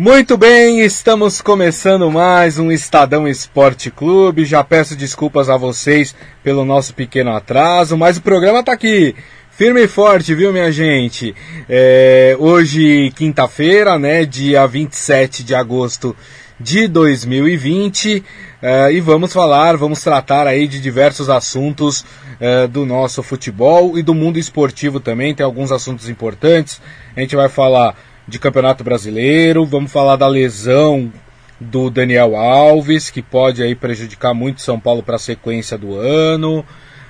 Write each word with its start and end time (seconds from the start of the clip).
Muito 0.00 0.36
bem, 0.36 0.82
estamos 0.82 1.40
começando 1.40 2.08
mais 2.08 2.56
um 2.56 2.70
Estadão 2.70 3.26
Esporte 3.26 3.90
Clube. 3.90 4.44
Já 4.44 4.62
peço 4.62 4.94
desculpas 4.94 5.50
a 5.50 5.56
vocês 5.56 6.14
pelo 6.40 6.64
nosso 6.64 6.94
pequeno 6.94 7.34
atraso, 7.34 7.96
mas 7.96 8.16
o 8.16 8.22
programa 8.22 8.60
está 8.60 8.74
aqui. 8.74 9.16
Firme 9.50 9.82
e 9.82 9.88
forte, 9.88 10.36
viu, 10.36 10.52
minha 10.52 10.70
gente? 10.70 11.34
É, 11.68 12.36
hoje, 12.38 13.12
quinta-feira, 13.16 13.98
né, 13.98 14.24
dia 14.24 14.64
27 14.68 15.42
de 15.42 15.52
agosto 15.52 16.14
de 16.60 16.86
2020, 16.86 18.22
é, 18.62 18.92
e 18.92 19.00
vamos 19.00 19.32
falar, 19.32 19.76
vamos 19.76 20.00
tratar 20.00 20.46
aí 20.46 20.68
de 20.68 20.80
diversos 20.80 21.28
assuntos 21.28 22.04
é, 22.38 22.68
do 22.68 22.86
nosso 22.86 23.20
futebol 23.20 23.98
e 23.98 24.02
do 24.04 24.14
mundo 24.14 24.38
esportivo 24.38 25.00
também. 25.00 25.34
Tem 25.34 25.44
alguns 25.44 25.72
assuntos 25.72 26.08
importantes. 26.08 26.80
A 27.16 27.20
gente 27.20 27.34
vai 27.34 27.48
falar 27.48 27.96
de 28.28 28.38
Campeonato 28.38 28.84
Brasileiro, 28.84 29.64
vamos 29.64 29.90
falar 29.90 30.16
da 30.16 30.28
lesão 30.28 31.10
do 31.58 31.88
Daniel 31.88 32.36
Alves, 32.36 33.08
que 33.08 33.22
pode 33.22 33.62
aí 33.62 33.74
prejudicar 33.74 34.34
muito 34.34 34.60
São 34.60 34.78
Paulo 34.78 35.02
para 35.02 35.16
a 35.16 35.18
sequência 35.18 35.78
do 35.78 35.96
ano. 35.96 36.62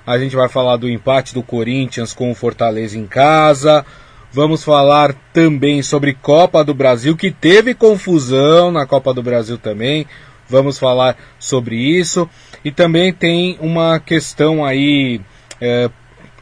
A 0.06 0.16
gente 0.16 0.36
vai 0.36 0.48
falar 0.48 0.76
do 0.76 0.88
empate 0.88 1.34
do 1.34 1.42
Corinthians 1.42 2.14
com 2.14 2.30
o 2.30 2.36
Fortaleza 2.36 2.96
em 2.96 3.04
casa. 3.04 3.84
Vamos 4.32 4.62
falar 4.62 5.12
também 5.32 5.82
sobre 5.82 6.14
Copa 6.14 6.62
do 6.62 6.72
Brasil, 6.72 7.16
que 7.16 7.32
teve 7.32 7.74
confusão 7.74 8.70
na 8.70 8.86
Copa 8.86 9.12
do 9.12 9.22
Brasil 9.22 9.58
também. 9.58 10.06
Vamos 10.48 10.78
falar 10.78 11.16
sobre 11.36 11.76
isso. 11.76 12.30
E 12.64 12.70
também 12.70 13.12
tem 13.12 13.58
uma 13.60 13.98
questão 13.98 14.64
aí 14.64 15.20
é, 15.60 15.90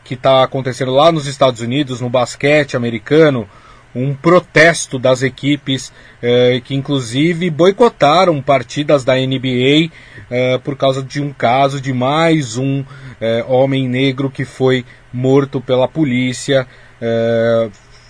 que 0.04 0.14
está 0.14 0.44
acontecendo 0.44 0.92
lá 0.92 1.10
nos 1.10 1.26
Estados 1.26 1.62
Unidos, 1.62 1.98
no 2.02 2.10
basquete 2.10 2.76
americano 2.76 3.48
um 3.96 4.14
protesto 4.14 4.98
das 4.98 5.22
equipes 5.22 5.90
eh, 6.22 6.60
que 6.62 6.74
inclusive 6.74 7.48
boicotaram 7.48 8.42
partidas 8.42 9.04
da 9.04 9.14
NBA 9.14 9.90
eh, 10.30 10.58
por 10.62 10.76
causa 10.76 11.02
de 11.02 11.22
um 11.22 11.32
caso 11.32 11.80
de 11.80 11.94
mais 11.94 12.58
um 12.58 12.84
eh, 13.18 13.42
homem 13.48 13.88
negro 13.88 14.30
que 14.30 14.44
foi 14.44 14.84
morto 15.10 15.62
pela 15.62 15.88
polícia. 15.88 16.66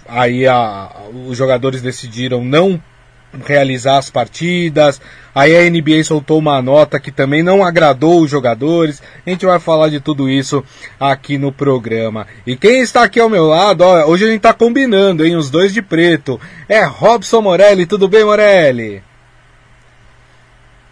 aí 0.09 0.47
a, 0.47 0.91
os 1.29 1.39
jogadores 1.39 1.81
decidiram 1.81 2.45
não 2.45 2.83
realizar 3.45 3.99
as 3.99 4.11
partidas. 4.11 5.01
Aí 5.35 5.55
a 5.55 5.71
NBA 5.71 6.03
soltou 6.03 6.39
uma 6.39 6.63
nota 6.63 6.99
que 6.99 7.11
também 7.11 7.43
não 7.43 7.63
agradou 7.63 8.23
os 8.23 8.31
jogadores. 8.31 9.03
A 9.27 9.31
gente 9.31 9.45
vai 9.45 9.61
falar 9.61 9.91
de 9.91 10.01
tudo 10.01 10.31
isso 10.31 10.65
aqui 10.99 11.37
no 11.37 11.53
programa. 11.53 12.27
E 12.47 12.57
quem 12.57 12.81
está 12.81 13.03
aqui 13.03 13.21
ao 13.21 13.29
meu 13.29 13.47
lado, 13.47 13.83
ó, 13.83 14.07
hoje 14.07 14.25
a 14.25 14.29
gente 14.29 14.39
está 14.39 14.55
combinando, 14.55 15.25
hein? 15.27 15.37
Os 15.37 15.51
dois 15.51 15.75
de 15.75 15.83
preto. 15.83 16.41
É 16.69 16.85
Robson 16.85 17.43
Morelli. 17.43 17.85
Tudo 17.85 18.09
bem, 18.09 18.25
Morelli? 18.25 19.03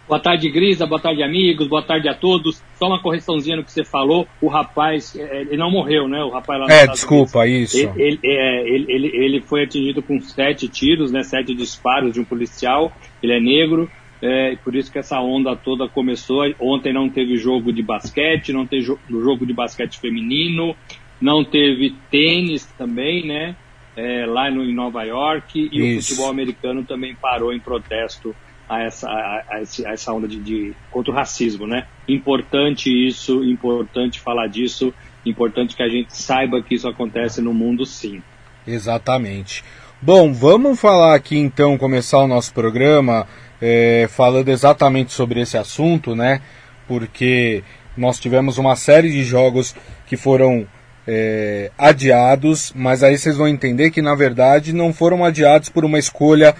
Boa 0.07 0.19
tarde, 0.19 0.49
Grisa. 0.49 0.85
Boa 0.85 1.01
tarde, 1.01 1.23
amigos. 1.23 1.67
Boa 1.67 1.81
tarde 1.81 2.07
a 2.07 2.13
todos. 2.13 2.61
Só 2.75 2.85
uma 2.85 3.01
correçãozinha 3.01 3.57
no 3.57 3.63
que 3.63 3.71
você 3.71 3.83
falou. 3.83 4.27
O 4.39 4.47
rapaz, 4.47 5.15
é, 5.15 5.41
ele 5.41 5.57
não 5.57 5.71
morreu, 5.71 6.07
né? 6.07 6.23
O 6.23 6.29
rapaz 6.29 6.59
lá 6.59 6.67
É, 6.69 6.85
desculpa, 6.85 7.39
Unidos. 7.39 7.73
isso. 7.73 7.91
Ele, 7.95 8.19
é, 8.23 8.69
ele, 8.69 8.85
ele, 8.87 9.07
ele, 9.07 9.41
foi 9.41 9.63
atingido 9.63 10.03
com 10.03 10.21
sete 10.21 10.67
tiros, 10.67 11.11
né? 11.11 11.23
Sete 11.23 11.55
disparos 11.55 12.13
de 12.13 12.19
um 12.19 12.23
policial. 12.23 12.95
Ele 13.21 13.33
é 13.33 13.39
negro. 13.39 13.89
É, 14.21 14.55
por 14.63 14.75
isso 14.75 14.91
que 14.91 14.99
essa 14.99 15.19
onda 15.19 15.55
toda 15.55 15.89
começou. 15.89 16.43
Ontem 16.59 16.93
não 16.93 17.09
teve 17.09 17.35
jogo 17.37 17.73
de 17.73 17.81
basquete, 17.81 18.53
não 18.53 18.67
teve 18.67 18.83
jogo 18.83 19.43
de 19.43 19.53
basquete 19.53 19.99
feminino, 19.99 20.75
não 21.19 21.43
teve 21.43 21.95
tênis 22.11 22.63
também, 22.77 23.25
né? 23.25 23.55
É, 23.97 24.25
lá 24.27 24.51
no, 24.51 24.63
em 24.63 24.73
Nova 24.73 25.03
York. 25.03 25.67
E 25.71 25.95
isso. 25.95 25.97
o 25.97 26.01
futebol 26.03 26.29
americano 26.29 26.83
também 26.83 27.15
parou 27.15 27.51
em 27.51 27.59
protesto 27.59 28.35
a 28.67 28.83
essa, 28.83 29.09
a, 29.09 29.43
a, 29.49 29.91
essa 29.91 30.13
onda 30.13 30.27
de, 30.27 30.39
de, 30.39 30.73
contra 30.91 31.11
o 31.11 31.15
racismo, 31.15 31.67
né? 31.67 31.85
Importante 32.07 32.89
isso, 32.89 33.43
importante 33.43 34.19
falar 34.19 34.47
disso, 34.47 34.93
importante 35.25 35.75
que 35.75 35.83
a 35.83 35.89
gente 35.89 36.15
saiba 36.15 36.61
que 36.61 36.75
isso 36.75 36.87
acontece 36.87 37.41
no 37.41 37.53
mundo 37.53 37.85
sim. 37.85 38.21
Exatamente. 38.67 39.63
Bom, 40.01 40.33
vamos 40.33 40.79
falar 40.79 41.15
aqui 41.15 41.37
então, 41.37 41.77
começar 41.77 42.19
o 42.19 42.27
nosso 42.27 42.53
programa 42.53 43.27
é, 43.61 44.07
falando 44.09 44.49
exatamente 44.49 45.11
sobre 45.13 45.41
esse 45.41 45.57
assunto, 45.57 46.15
né? 46.15 46.41
Porque 46.87 47.63
nós 47.95 48.19
tivemos 48.19 48.57
uma 48.57 48.75
série 48.75 49.09
de 49.09 49.23
jogos 49.23 49.75
que 50.05 50.17
foram 50.17 50.67
é, 51.07 51.71
adiados, 51.77 52.73
mas 52.75 53.03
aí 53.03 53.17
vocês 53.17 53.37
vão 53.37 53.47
entender 53.47 53.91
que 53.91 54.01
na 54.01 54.15
verdade 54.15 54.73
não 54.73 54.93
foram 54.93 55.23
adiados 55.23 55.69
por 55.69 55.85
uma 55.85 55.99
escolha 55.99 56.55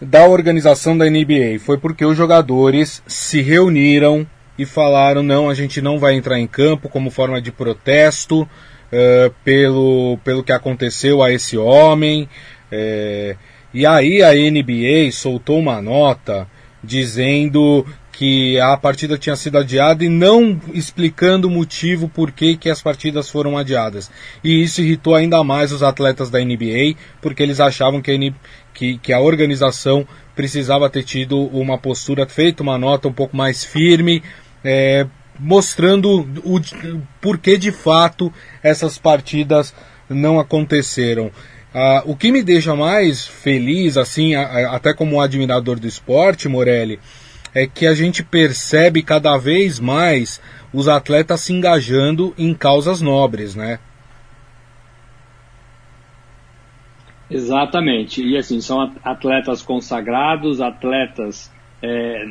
da 0.00 0.26
organização 0.26 0.96
da 0.96 1.08
NBA. 1.08 1.58
Foi 1.58 1.78
porque 1.78 2.04
os 2.04 2.16
jogadores 2.16 3.02
se 3.06 3.40
reuniram 3.42 4.26
e 4.58 4.64
falaram: 4.64 5.22
não, 5.22 5.50
a 5.50 5.54
gente 5.54 5.80
não 5.80 5.98
vai 5.98 6.14
entrar 6.14 6.38
em 6.38 6.46
campo 6.46 6.88
como 6.88 7.10
forma 7.10 7.40
de 7.40 7.52
protesto 7.52 8.42
uh, 8.42 9.34
pelo, 9.44 10.18
pelo 10.24 10.42
que 10.42 10.52
aconteceu 10.52 11.22
a 11.22 11.32
esse 11.32 11.56
homem. 11.56 12.28
Uh, 12.72 13.36
e 13.72 13.86
aí 13.86 14.22
a 14.22 14.32
NBA 14.32 15.12
soltou 15.12 15.58
uma 15.58 15.80
nota 15.80 16.48
dizendo 16.82 17.86
que 18.20 18.60
a 18.60 18.76
partida 18.76 19.16
tinha 19.16 19.34
sido 19.34 19.56
adiada 19.56 20.04
e 20.04 20.08
não 20.10 20.60
explicando 20.74 21.48
o 21.48 21.50
motivo 21.50 22.06
por 22.06 22.30
que, 22.30 22.54
que 22.54 22.68
as 22.68 22.82
partidas 22.82 23.30
foram 23.30 23.56
adiadas. 23.56 24.10
E 24.44 24.62
isso 24.62 24.82
irritou 24.82 25.14
ainda 25.14 25.42
mais 25.42 25.72
os 25.72 25.82
atletas 25.82 26.28
da 26.28 26.38
NBA, 26.38 26.96
porque 27.22 27.42
eles 27.42 27.60
achavam 27.60 28.02
que 28.02 28.10
que, 28.80 28.96
que 28.96 29.12
a 29.12 29.20
organização 29.20 30.08
precisava 30.34 30.88
ter 30.88 31.02
tido 31.02 31.38
uma 31.38 31.76
postura, 31.76 32.26
feito 32.26 32.62
uma 32.62 32.78
nota 32.78 33.08
um 33.08 33.12
pouco 33.12 33.36
mais 33.36 33.62
firme, 33.62 34.22
é, 34.64 35.06
mostrando 35.38 36.26
o, 36.42 36.56
o 36.56 37.02
porquê 37.20 37.58
de 37.58 37.70
fato 37.70 38.32
essas 38.62 38.96
partidas 38.96 39.74
não 40.08 40.40
aconteceram. 40.40 41.30
Ah, 41.74 42.02
o 42.06 42.16
que 42.16 42.32
me 42.32 42.42
deixa 42.42 42.74
mais 42.74 43.26
feliz, 43.26 43.98
assim, 43.98 44.34
a, 44.34 44.44
a, 44.44 44.76
até 44.76 44.94
como 44.94 45.20
admirador 45.20 45.78
do 45.78 45.86
esporte, 45.86 46.48
Morelli, 46.48 46.98
é 47.54 47.66
que 47.66 47.86
a 47.86 47.92
gente 47.92 48.22
percebe 48.24 49.02
cada 49.02 49.36
vez 49.36 49.78
mais 49.78 50.40
os 50.72 50.88
atletas 50.88 51.42
se 51.42 51.52
engajando 51.52 52.32
em 52.38 52.54
causas 52.54 53.02
nobres, 53.02 53.54
né? 53.54 53.78
Exatamente. 57.30 58.22
E 58.22 58.36
assim, 58.36 58.60
são 58.60 58.92
atletas 59.04 59.62
consagrados, 59.62 60.60
atletas, 60.60 61.52
é, 61.82 62.24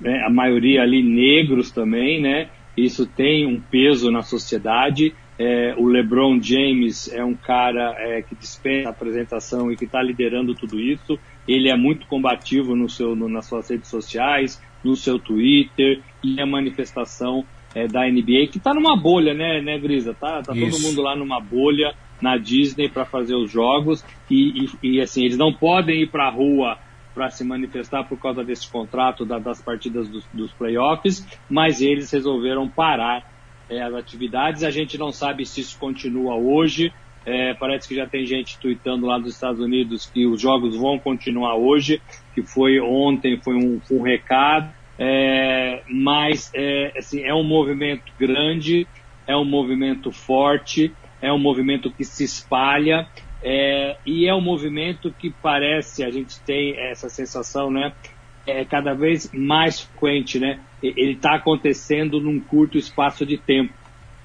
né, 0.00 0.22
a 0.24 0.30
maioria 0.30 0.82
ali 0.82 1.02
negros 1.02 1.70
também, 1.70 2.20
né? 2.20 2.48
Isso 2.76 3.06
tem 3.06 3.46
um 3.46 3.60
peso 3.60 4.10
na 4.10 4.22
sociedade. 4.22 5.14
É, 5.38 5.74
o 5.76 5.86
LeBron 5.86 6.40
James 6.40 7.12
é 7.12 7.22
um 7.22 7.34
cara 7.34 7.94
é, 7.98 8.22
que 8.22 8.34
dispensa 8.34 8.88
a 8.88 8.90
apresentação 8.90 9.70
e 9.70 9.76
que 9.76 9.84
está 9.84 10.02
liderando 10.02 10.54
tudo 10.54 10.80
isso. 10.80 11.18
Ele 11.46 11.68
é 11.68 11.76
muito 11.76 12.06
combativo 12.06 12.74
no 12.74 12.88
seu, 12.88 13.14
no, 13.14 13.28
nas 13.28 13.46
suas 13.46 13.68
redes 13.68 13.88
sociais, 13.88 14.62
no 14.82 14.96
seu 14.96 15.18
Twitter 15.18 16.00
e 16.24 16.40
a 16.40 16.46
manifestação 16.46 17.44
é, 17.74 17.86
da 17.86 18.08
NBA 18.08 18.48
que 18.50 18.56
está 18.56 18.72
numa 18.72 18.96
bolha, 18.96 19.34
né, 19.34 19.60
né, 19.60 19.78
Grisa? 19.78 20.14
Tá, 20.14 20.42
tá 20.42 20.54
todo 20.54 20.80
mundo 20.80 21.02
lá 21.02 21.14
numa 21.14 21.40
bolha 21.40 21.94
na 22.20 22.36
Disney 22.36 22.88
para 22.88 23.04
fazer 23.04 23.34
os 23.34 23.50
jogos 23.50 24.04
e, 24.30 24.64
e, 24.82 24.96
e, 24.96 25.00
assim 25.00 25.24
eles 25.24 25.36
não 25.36 25.52
podem 25.52 26.02
ir 26.02 26.10
para 26.10 26.26
a 26.26 26.30
rua 26.30 26.78
para 27.16 27.30
se 27.30 27.42
manifestar 27.42 28.04
por 28.04 28.18
causa 28.18 28.44
desse 28.44 28.70
contrato 28.70 29.24
da, 29.24 29.38
das 29.38 29.62
partidas 29.62 30.06
dos, 30.06 30.24
dos, 30.34 30.52
playoffs, 30.52 31.26
mas 31.48 31.80
eles 31.80 32.10
resolveram 32.10 32.68
parar 32.68 33.26
é, 33.70 33.80
as 33.80 33.94
atividades. 33.94 34.62
A 34.62 34.70
gente 34.70 34.98
não 34.98 35.10
sabe 35.10 35.46
se 35.46 35.62
isso 35.62 35.78
continua 35.78 36.34
hoje. 36.34 36.92
É, 37.24 37.54
parece 37.54 37.88
que 37.88 37.94
já 37.94 38.06
tem 38.06 38.26
gente 38.26 38.58
tweetando 38.58 39.06
lá 39.06 39.18
dos 39.18 39.32
Estados 39.32 39.60
Unidos 39.60 40.04
que 40.04 40.26
os 40.26 40.40
jogos 40.40 40.76
vão 40.76 40.98
continuar 40.98 41.56
hoje, 41.56 42.02
que 42.34 42.42
foi 42.42 42.78
ontem, 42.80 43.40
foi 43.42 43.54
um, 43.54 43.80
um 43.90 44.02
recado. 44.02 44.70
É, 44.98 45.82
mas 45.88 46.50
é, 46.54 46.92
assim, 46.98 47.22
é 47.22 47.34
um 47.34 47.42
movimento 47.42 48.12
grande, 48.18 48.86
é 49.26 49.34
um 49.34 49.44
movimento 49.44 50.12
forte 50.12 50.92
é 51.20 51.32
um 51.32 51.38
movimento 51.38 51.90
que 51.90 52.04
se 52.04 52.24
espalha 52.24 53.08
é, 53.42 53.96
e 54.04 54.26
é 54.26 54.34
um 54.34 54.40
movimento 54.40 55.12
que 55.12 55.30
parece, 55.30 56.02
a 56.02 56.10
gente 56.10 56.40
tem 56.40 56.76
essa 56.78 57.08
sensação, 57.08 57.70
né? 57.70 57.92
É 58.46 58.64
cada 58.64 58.94
vez 58.94 59.30
mais 59.32 59.80
frequente, 59.80 60.38
né? 60.38 60.60
Ele 60.82 61.12
está 61.12 61.34
acontecendo 61.34 62.20
num 62.20 62.40
curto 62.40 62.78
espaço 62.78 63.26
de 63.26 63.36
tempo, 63.36 63.72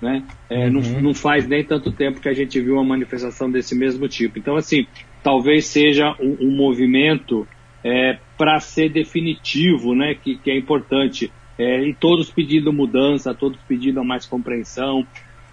né? 0.01 0.23
É, 0.49 0.65
uhum. 0.65 0.71
não, 0.71 1.01
não, 1.01 1.13
faz 1.13 1.47
nem 1.47 1.63
tanto 1.63 1.91
tempo 1.91 2.19
que 2.19 2.29
a 2.29 2.33
gente 2.33 2.59
viu 2.59 2.75
uma 2.75 2.83
manifestação 2.83 3.51
desse 3.51 3.75
mesmo 3.75 4.07
tipo. 4.07 4.39
Então, 4.39 4.55
assim, 4.55 4.85
talvez 5.23 5.65
seja 5.65 6.15
um, 6.19 6.47
um 6.47 6.55
movimento 6.55 7.47
é, 7.83 8.17
para 8.37 8.59
ser 8.59 8.89
definitivo, 8.89 9.93
né? 9.93 10.15
Que, 10.15 10.37
que 10.37 10.51
é 10.51 10.57
importante. 10.57 11.31
É, 11.57 11.83
e 11.83 11.93
todos 11.93 12.31
pedindo 12.31 12.71
mudança, 12.71 13.35
todos 13.35 13.59
pedindo 13.67 14.03
mais 14.03 14.25
compreensão, 14.25 15.05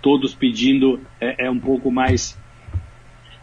todos 0.03 0.35
pedindo 0.35 1.01
é, 1.21 1.47
é 1.47 1.51
um 1.51 1.59
pouco 1.59 1.91
mais 1.91 2.39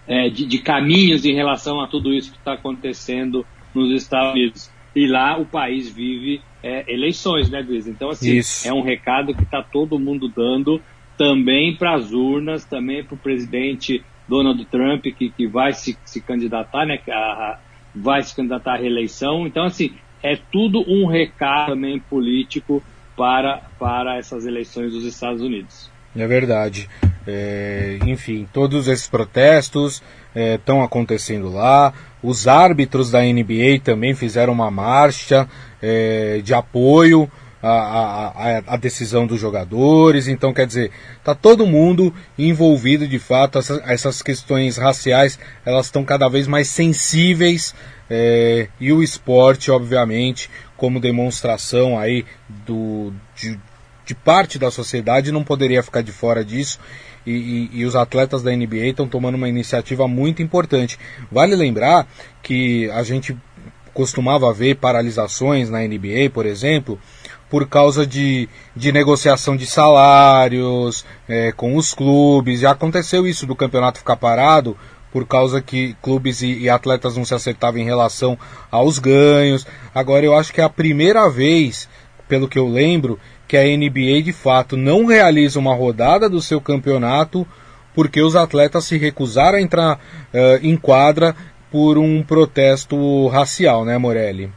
é, 0.07 0.29
de, 0.29 0.45
de, 0.45 0.59
caminhos 0.59 1.25
em 1.25 1.33
relação 1.33 1.81
a 1.81 1.87
tudo 1.87 2.13
isso 2.13 2.31
que 2.31 2.37
está 2.37 2.53
acontecendo 2.53 3.45
nos 3.73 3.91
Estados 3.91 4.33
Unidos. 4.33 4.71
E 4.95 5.07
lá 5.07 5.37
o 5.37 5.45
país 5.45 5.91
vive 5.91 6.41
é, 6.63 6.91
eleições, 6.91 7.49
né, 7.49 7.61
Luiz? 7.61 7.85
Então, 7.85 8.09
assim, 8.09 8.37
Isso. 8.37 8.67
é 8.67 8.73
um 8.73 8.81
recado 8.81 9.35
que 9.35 9.43
está 9.43 9.61
todo 9.61 9.99
mundo 9.99 10.29
dando 10.29 10.81
também 11.17 11.75
para 11.75 11.95
as 11.95 12.11
urnas, 12.11 12.65
também 12.65 13.03
para 13.03 13.15
o 13.15 13.17
presidente 13.17 14.03
Donald 14.27 14.63
Trump, 14.65 15.03
que, 15.03 15.29
que 15.29 15.47
vai 15.47 15.73
se, 15.73 15.97
se 16.05 16.21
candidatar, 16.21 16.85
né, 16.85 16.99
a, 17.09 17.59
vai 17.93 18.23
se 18.23 18.35
candidatar 18.35 18.75
à 18.75 18.77
reeleição. 18.77 19.45
Então, 19.45 19.65
assim, 19.65 19.93
é 20.23 20.35
tudo 20.35 20.83
um 20.87 21.05
recado 21.05 21.71
também 21.71 21.99
político 21.99 22.81
para, 23.15 23.61
para 23.79 24.17
essas 24.17 24.45
eleições 24.45 24.91
dos 24.91 25.05
Estados 25.05 25.41
Unidos. 25.41 25.91
É 26.15 26.27
verdade. 26.27 26.89
É, 27.27 27.97
enfim, 28.05 28.47
todos 28.53 28.87
esses 28.87 29.07
protestos 29.07 30.01
estão 30.35 30.81
é, 30.81 30.85
acontecendo 30.85 31.51
lá. 31.51 31.93
Os 32.21 32.47
árbitros 32.47 33.11
da 33.11 33.21
NBA 33.21 33.79
também 33.83 34.13
fizeram 34.13 34.53
uma 34.53 34.71
marcha 34.71 35.47
é, 35.81 36.41
de 36.43 36.53
apoio 36.53 37.29
à, 37.61 37.69
à, 37.69 38.73
à, 38.73 38.77
decisão 38.77 39.25
dos 39.25 39.39
jogadores. 39.39 40.27
Então, 40.27 40.53
quer 40.53 40.67
dizer, 40.67 40.91
está 41.17 41.33
todo 41.33 41.65
mundo 41.65 42.13
envolvido 42.37 43.07
de 43.07 43.19
fato. 43.19 43.57
Essas, 43.57 43.81
essas 43.85 44.21
questões 44.21 44.77
raciais 44.77 45.39
elas 45.65 45.87
estão 45.87 46.03
cada 46.03 46.29
vez 46.29 46.47
mais 46.47 46.67
sensíveis. 46.67 47.73
É, 48.07 48.67
e 48.79 48.93
o 48.93 49.01
esporte, 49.01 49.71
obviamente, 49.71 50.49
como 50.77 50.99
demonstração 50.99 51.97
aí 51.97 52.23
do, 52.47 53.11
de, 53.35 53.59
de 54.05 54.13
parte 54.13 54.59
da 54.59 54.69
sociedade 54.69 55.31
não 55.31 55.43
poderia 55.43 55.83
ficar 55.83 56.01
de 56.01 56.11
fora 56.11 56.43
disso. 56.43 56.79
E, 57.25 57.31
e, 57.31 57.69
e, 57.79 57.85
os 57.85 57.95
atletas 57.95 58.43
da 58.43 58.55
NBA 58.55 58.87
estão 58.87 59.07
tomando 59.07 59.33
uma 59.33 59.49
iniciativa 59.49 60.07
muito 60.07 60.43
importante. 60.43 60.99
Vale 61.31 61.55
lembrar 61.55 62.07
que 62.43 62.87
a 62.91 63.01
gente 63.01 63.35
costumava 63.95 64.53
ver 64.53 64.75
paralisações 64.75 65.69
na 65.69 65.79
NBA, 65.79 66.29
por 66.31 66.45
exemplo, 66.45 66.99
por 67.49 67.67
causa 67.67 68.05
de, 68.05 68.47
de 68.75 68.91
negociação 68.91 69.55
de 69.55 69.65
salários 69.65 71.03
é, 71.27 71.51
com 71.51 71.75
os 71.75 71.95
clubes. 71.95 72.59
Já 72.59 72.71
aconteceu 72.71 73.25
isso 73.25 73.47
do 73.47 73.55
campeonato 73.55 73.99
ficar 73.99 74.17
parado 74.17 74.77
por 75.11 75.25
causa 75.25 75.61
que 75.61 75.95
clubes 76.01 76.41
e, 76.41 76.59
e 76.59 76.69
atletas 76.69 77.15
não 77.15 77.23
se 77.23 77.33
acertavam 77.33 77.79
em 77.79 77.85
relação 77.85 78.37
aos 78.69 78.99
ganhos. 78.99 79.65
Agora 79.93 80.25
eu 80.25 80.35
acho 80.35 80.53
que 80.53 80.59
é 80.59 80.63
a 80.63 80.69
primeira 80.69 81.29
vez, 81.29 81.87
pelo 82.27 82.49
que 82.49 82.59
eu 82.59 82.67
lembro, 82.67 83.17
que 83.47 83.57
a 83.57 83.63
NBA 83.63 84.21
de 84.23 84.33
fato 84.33 84.75
não 84.75 85.05
realiza 85.05 85.59
uma 85.59 85.75
rodada 85.75 86.29
do 86.29 86.41
seu 86.41 86.59
campeonato 86.59 87.47
porque 87.93 88.21
os 88.21 88.35
atletas 88.35 88.85
se 88.85 88.97
recusaram 88.97 89.57
a 89.57 89.61
entrar 89.61 89.95
uh, 89.95 90.65
em 90.65 90.75
quadra 90.75 91.35
por 91.71 91.97
um 91.97 92.21
protesto 92.21 93.27
racial, 93.27 93.85
né, 93.85 93.97
Morelli? 93.97 94.49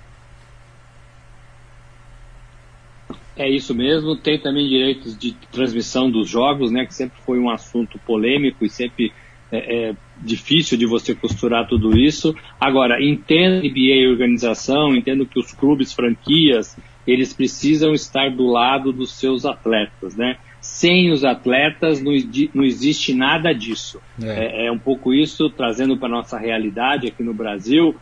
É 3.36 3.48
isso 3.48 3.72
mesmo. 3.72 4.16
Tem 4.16 4.38
também 4.38 4.68
direitos 4.68 5.16
de 5.16 5.32
transmissão 5.52 6.10
dos 6.10 6.28
jogos, 6.28 6.72
né, 6.72 6.84
que 6.84 6.92
sempre 6.92 7.20
foi 7.24 7.38
um 7.38 7.48
assunto 7.48 7.98
polêmico 8.00 8.64
e 8.64 8.68
sempre 8.68 9.12
é, 9.50 9.90
é 9.90 9.96
difícil 10.20 10.76
de 10.76 10.86
você 10.86 11.14
costurar 11.14 11.68
tudo 11.68 11.96
isso. 11.96 12.34
Agora, 12.60 13.00
entendo 13.00 13.58
a 13.58 13.60
NBA 13.60 14.10
organização, 14.10 14.94
entendo 14.94 15.24
que 15.24 15.38
os 15.38 15.52
clubes, 15.52 15.92
franquias, 15.92 16.76
eles 17.08 17.32
precisam 17.32 17.94
estar 17.94 18.30
do 18.30 18.46
lado 18.46 18.92
dos 18.92 19.18
seus 19.18 19.46
atletas, 19.46 20.14
né? 20.14 20.36
Sem 20.60 21.10
os 21.10 21.24
atletas 21.24 22.02
não, 22.02 22.12
não 22.52 22.64
existe 22.64 23.14
nada 23.14 23.54
disso. 23.54 23.98
É. 24.22 24.64
É, 24.64 24.66
é 24.66 24.72
um 24.72 24.78
pouco 24.78 25.14
isso, 25.14 25.48
trazendo 25.48 25.96
para 25.96 26.10
nossa 26.10 26.38
realidade 26.38 27.08
aqui 27.08 27.22
no 27.22 27.32
Brasil, 27.32 27.96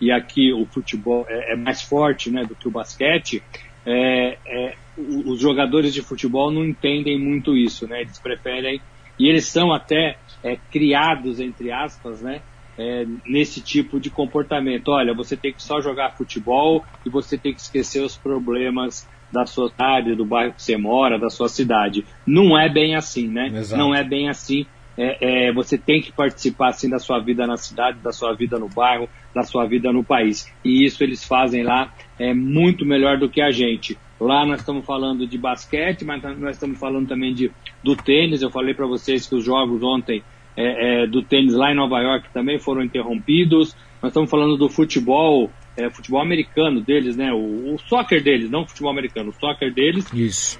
e 0.00 0.10
aqui 0.10 0.52
o 0.54 0.64
futebol 0.64 1.26
é, 1.28 1.52
é 1.52 1.56
mais 1.56 1.82
forte 1.82 2.30
né, 2.30 2.44
do 2.44 2.54
que 2.54 2.66
o 2.66 2.70
basquete, 2.70 3.42
é, 3.84 4.38
é, 4.46 4.74
os 4.96 5.38
jogadores 5.38 5.92
de 5.92 6.00
futebol 6.00 6.50
não 6.50 6.64
entendem 6.64 7.18
muito 7.18 7.54
isso, 7.54 7.86
né? 7.86 8.00
Eles 8.00 8.18
preferem, 8.18 8.80
e 9.18 9.28
eles 9.28 9.46
são 9.46 9.70
até 9.70 10.16
é, 10.42 10.56
criados, 10.70 11.40
entre 11.40 11.70
aspas, 11.70 12.22
né? 12.22 12.40
É, 12.78 13.06
nesse 13.26 13.60
tipo 13.60 13.98
de 13.98 14.10
comportamento. 14.10 14.88
Olha, 14.88 15.14
você 15.14 15.36
tem 15.36 15.52
que 15.52 15.62
só 15.62 15.80
jogar 15.80 16.16
futebol 16.16 16.84
e 17.04 17.10
você 17.10 17.38
tem 17.38 17.54
que 17.54 17.60
esquecer 17.60 18.00
os 18.02 18.16
problemas 18.16 19.08
da 19.32 19.44
sua 19.44 19.68
cidade, 19.68 20.14
do 20.14 20.24
bairro 20.24 20.52
que 20.54 20.62
você 20.62 20.76
mora, 20.76 21.18
da 21.18 21.30
sua 21.30 21.48
cidade. 21.48 22.04
Não 22.26 22.58
é 22.58 22.68
bem 22.68 22.94
assim, 22.94 23.26
né? 23.26 23.48
Exato. 23.48 23.80
Não 23.80 23.94
é 23.94 24.04
bem 24.04 24.28
assim. 24.28 24.66
É, 24.98 25.48
é, 25.48 25.52
você 25.52 25.76
tem 25.76 26.00
que 26.00 26.10
participar 26.10 26.68
assim 26.68 26.88
da 26.88 26.98
sua 26.98 27.18
vida 27.18 27.46
na 27.46 27.56
cidade, 27.56 27.98
da 27.98 28.12
sua 28.12 28.32
vida 28.32 28.58
no 28.58 28.68
bairro, 28.68 29.08
da 29.34 29.42
sua 29.42 29.66
vida 29.66 29.92
no 29.92 30.02
país. 30.02 30.50
E 30.64 30.84
isso 30.84 31.02
eles 31.02 31.24
fazem 31.24 31.62
lá 31.62 31.92
é 32.18 32.32
muito 32.32 32.86
melhor 32.86 33.18
do 33.18 33.28
que 33.28 33.42
a 33.42 33.50
gente. 33.50 33.98
Lá 34.18 34.46
nós 34.46 34.60
estamos 34.60 34.86
falando 34.86 35.26
de 35.26 35.36
basquete, 35.36 36.02
mas 36.02 36.22
nós 36.22 36.56
estamos 36.56 36.78
falando 36.78 37.06
também 37.06 37.34
de, 37.34 37.50
do 37.84 37.94
tênis. 37.94 38.40
Eu 38.40 38.50
falei 38.50 38.72
para 38.72 38.86
vocês 38.86 39.26
que 39.26 39.34
os 39.34 39.44
jogos 39.44 39.82
ontem 39.82 40.22
é, 40.56 41.02
é, 41.02 41.06
do 41.06 41.22
tênis 41.22 41.52
lá 41.52 41.70
em 41.70 41.76
Nova 41.76 42.00
York 42.00 42.28
também 42.32 42.58
foram 42.58 42.82
interrompidos. 42.82 43.76
Nós 44.02 44.10
estamos 44.10 44.30
falando 44.30 44.56
do 44.56 44.68
futebol, 44.68 45.50
é, 45.76 45.90
futebol 45.90 46.20
americano 46.20 46.80
deles, 46.80 47.16
né? 47.16 47.32
O, 47.32 47.74
o, 47.74 47.78
soccer 47.78 48.22
deles, 48.22 48.50
não 48.50 48.62
o 48.62 48.66
futebol 48.66 48.90
americano, 48.90 49.30
o 49.30 49.40
soccer 49.40 49.72
deles. 49.72 50.10
Isso. 50.12 50.58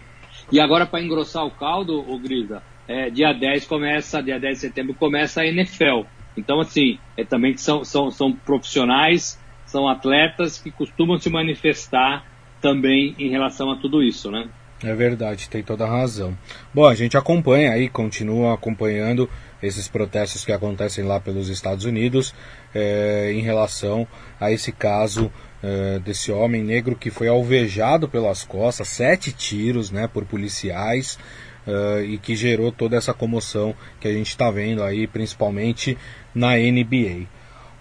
E 0.52 0.60
agora, 0.60 0.86
para 0.86 1.02
engrossar 1.02 1.44
o 1.44 1.50
caldo, 1.50 1.98
o 1.98 2.18
Grisa, 2.18 2.62
é, 2.86 3.10
dia 3.10 3.32
10 3.32 3.66
começa, 3.66 4.22
dia 4.22 4.38
10 4.38 4.54
de 4.54 4.60
setembro 4.60 4.94
começa 4.94 5.40
a 5.40 5.46
NFL. 5.46 6.02
Então, 6.36 6.60
assim, 6.60 6.98
é, 7.16 7.24
também 7.24 7.56
são, 7.56 7.84
são, 7.84 8.10
são 8.10 8.32
profissionais, 8.32 9.40
são 9.64 9.88
atletas 9.88 10.58
que 10.58 10.70
costumam 10.70 11.18
se 11.18 11.30
manifestar 11.30 12.24
também 12.60 13.14
em 13.18 13.30
relação 13.30 13.70
a 13.70 13.76
tudo 13.76 14.02
isso, 14.02 14.30
né? 14.30 14.48
É 14.84 14.94
verdade, 14.94 15.48
tem 15.48 15.62
toda 15.62 15.84
a 15.84 15.88
razão. 15.88 16.36
Bom, 16.72 16.86
a 16.86 16.94
gente 16.94 17.16
acompanha 17.16 17.72
aí, 17.72 17.88
continua 17.88 18.54
acompanhando 18.54 19.28
esses 19.66 19.88
protestos 19.88 20.44
que 20.44 20.52
acontecem 20.52 21.04
lá 21.04 21.20
pelos 21.20 21.48
Estados 21.48 21.84
Unidos 21.84 22.34
é, 22.74 23.32
em 23.32 23.40
relação 23.40 24.06
a 24.40 24.50
esse 24.50 24.72
caso 24.72 25.30
é, 25.62 25.98
desse 25.98 26.30
homem 26.30 26.62
negro 26.62 26.94
que 26.94 27.10
foi 27.10 27.28
alvejado 27.28 28.08
pelas 28.08 28.44
costas, 28.44 28.88
sete 28.88 29.32
tiros 29.32 29.90
né, 29.90 30.06
por 30.06 30.24
policiais 30.24 31.18
é, 31.66 32.02
e 32.02 32.18
que 32.18 32.36
gerou 32.36 32.70
toda 32.70 32.96
essa 32.96 33.12
comoção 33.12 33.74
que 34.00 34.06
a 34.06 34.12
gente 34.12 34.28
está 34.28 34.50
vendo 34.50 34.82
aí, 34.82 35.06
principalmente 35.06 35.96
na 36.34 36.56
NBA. 36.56 37.26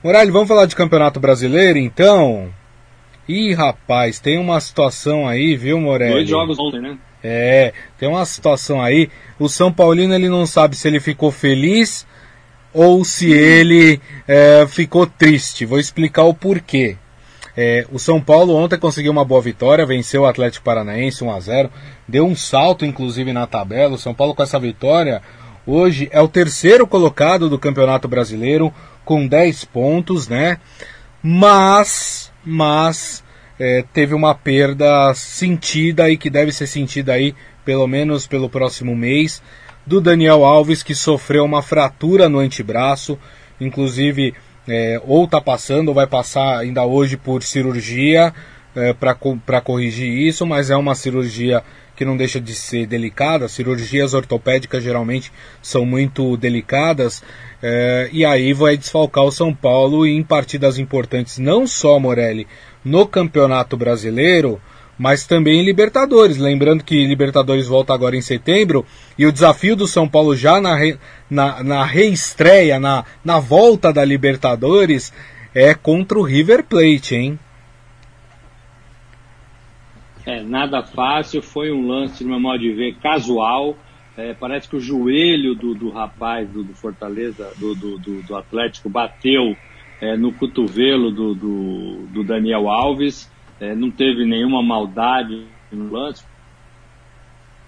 Morales, 0.03 0.31
vamos 0.33 0.47
falar 0.47 0.65
de 0.65 0.75
Campeonato 0.75 1.19
Brasileiro 1.19 1.77
então? 1.77 2.53
Ih, 3.27 3.53
rapaz, 3.53 4.19
tem 4.19 4.37
uma 4.37 4.59
situação 4.59 5.27
aí, 5.27 5.55
viu, 5.55 5.79
Morelli? 5.79 6.13
Dois 6.13 6.29
jogos 6.29 6.59
ontem, 6.59 6.79
né? 6.79 6.97
É, 7.27 7.73
tem 7.97 8.07
uma 8.07 8.23
situação 8.23 8.81
aí. 8.81 9.09
O 9.39 9.49
São 9.49 9.73
Paulino 9.73 10.13
ele 10.13 10.29
não 10.29 10.45
sabe 10.45 10.75
se 10.75 10.87
ele 10.87 10.99
ficou 10.99 11.31
feliz 11.31 12.05
ou 12.71 13.03
se 13.03 13.31
ele 13.31 13.99
é, 14.27 14.65
ficou 14.67 15.07
triste. 15.07 15.65
Vou 15.65 15.79
explicar 15.79 16.23
o 16.23 16.33
porquê. 16.33 16.97
É, 17.57 17.87
o 17.91 17.97
São 17.97 18.21
Paulo 18.21 18.53
ontem 18.53 18.77
conseguiu 18.77 19.11
uma 19.11 19.25
boa 19.25 19.41
vitória, 19.41 19.85
venceu 19.85 20.21
o 20.21 20.25
Atlético 20.25 20.65
Paranaense 20.65 21.23
1 21.23 21.31
a 21.31 21.39
0 21.39 21.71
deu 22.07 22.25
um 22.25 22.35
salto 22.35 22.85
inclusive 22.85 23.33
na 23.33 23.47
tabela. 23.47 23.95
O 23.95 23.97
São 23.97 24.13
Paulo 24.13 24.35
com 24.35 24.43
essa 24.43 24.59
vitória 24.59 25.21
hoje 25.65 26.07
é 26.11 26.21
o 26.21 26.27
terceiro 26.27 26.85
colocado 26.85 27.49
do 27.49 27.57
Campeonato 27.57 28.07
Brasileiro 28.07 28.71
com 29.03 29.25
10 29.25 29.65
pontos, 29.65 30.27
né? 30.27 30.59
Mas, 31.23 32.31
mas 32.43 33.23
é, 33.59 33.83
teve 33.93 34.13
uma 34.13 34.35
perda 34.35 35.13
sentida 35.13 36.09
e 36.09 36.17
que 36.17 36.29
deve 36.29 36.51
ser 36.51 36.67
sentida 36.67 37.13
aí 37.13 37.33
pelo 37.63 37.87
menos 37.87 38.27
pelo 38.27 38.49
próximo 38.49 38.95
mês 38.95 39.41
do 39.85 40.01
Daniel 40.01 40.43
Alves 40.43 40.83
que 40.83 40.95
sofreu 40.95 41.45
uma 41.45 41.61
fratura 41.61 42.27
no 42.27 42.39
antebraço, 42.39 43.17
inclusive 43.59 44.33
é, 44.67 44.99
ou 45.05 45.25
está 45.25 45.39
passando 45.39 45.89
ou 45.89 45.93
vai 45.93 46.07
passar 46.07 46.59
ainda 46.59 46.83
hoje 46.85 47.17
por 47.17 47.43
cirurgia 47.43 48.33
é, 48.75 48.93
para 48.93 49.61
corrigir 49.61 50.11
isso, 50.11 50.45
mas 50.45 50.69
é 50.69 50.75
uma 50.75 50.95
cirurgia 50.95 51.63
que 51.95 52.03
não 52.03 52.17
deixa 52.17 52.41
de 52.41 52.53
ser 52.53 52.85
delicada. 52.85 53.47
Cirurgias 53.47 54.13
ortopédicas 54.13 54.83
geralmente 54.83 55.31
são 55.61 55.85
muito 55.85 56.35
delicadas 56.35 57.23
é, 57.63 58.09
e 58.11 58.25
aí 58.25 58.53
vai 58.53 58.75
desfalcar 58.75 59.23
o 59.23 59.31
São 59.31 59.53
Paulo 59.53 60.05
em 60.05 60.21
partidas 60.21 60.77
importantes, 60.77 61.37
não 61.37 61.65
só 61.65 61.97
Morelli 61.99 62.47
no 62.85 63.07
Campeonato 63.07 63.75
Brasileiro, 63.75 64.61
mas 64.97 65.25
também 65.25 65.59
em 65.59 65.65
Libertadores. 65.65 66.37
Lembrando 66.37 66.83
que 66.83 67.05
Libertadores 67.05 67.67
volta 67.67 67.93
agora 67.93 68.15
em 68.15 68.21
setembro 68.21 68.85
e 69.17 69.25
o 69.25 69.31
desafio 69.31 69.75
do 69.75 69.87
São 69.87 70.07
Paulo 70.07 70.35
já 70.35 70.61
na, 70.61 70.75
re, 70.75 70.97
na, 71.29 71.63
na 71.63 71.83
reestreia, 71.83 72.79
na, 72.79 73.03
na 73.23 73.39
volta 73.39 73.91
da 73.91 74.05
Libertadores, 74.05 75.11
é 75.53 75.73
contra 75.73 76.19
o 76.19 76.23
River 76.23 76.63
Plate, 76.63 77.15
hein? 77.15 77.39
É, 80.25 80.41
nada 80.41 80.81
fácil, 80.81 81.41
foi 81.41 81.71
um 81.71 81.87
lance, 81.87 82.23
no 82.23 82.31
meu 82.31 82.39
modo 82.39 82.59
de 82.59 82.71
ver, 82.71 82.95
casual. 82.95 83.77
É, 84.17 84.33
parece 84.33 84.67
que 84.67 84.75
o 84.75 84.79
joelho 84.79 85.53
do, 85.55 85.75
do 85.75 85.89
rapaz 85.89 86.49
do, 86.49 86.63
do 86.63 86.73
Fortaleza, 86.73 87.51
do, 87.57 87.75
do, 87.75 87.97
do, 87.99 88.35
Atlético, 88.35 88.89
bateu 88.89 89.55
é, 90.01 90.15
no 90.17 90.31
cotovelo 90.31 91.11
do, 91.11 91.33
do, 91.33 92.07
do 92.07 92.23
Daniel 92.23 92.69
Alves, 92.69 93.31
é, 93.59 93.75
não 93.75 93.89
teve 93.89 94.25
nenhuma 94.25 94.61
maldade 94.61 95.45
no 95.71 95.91
lance, 95.91 96.25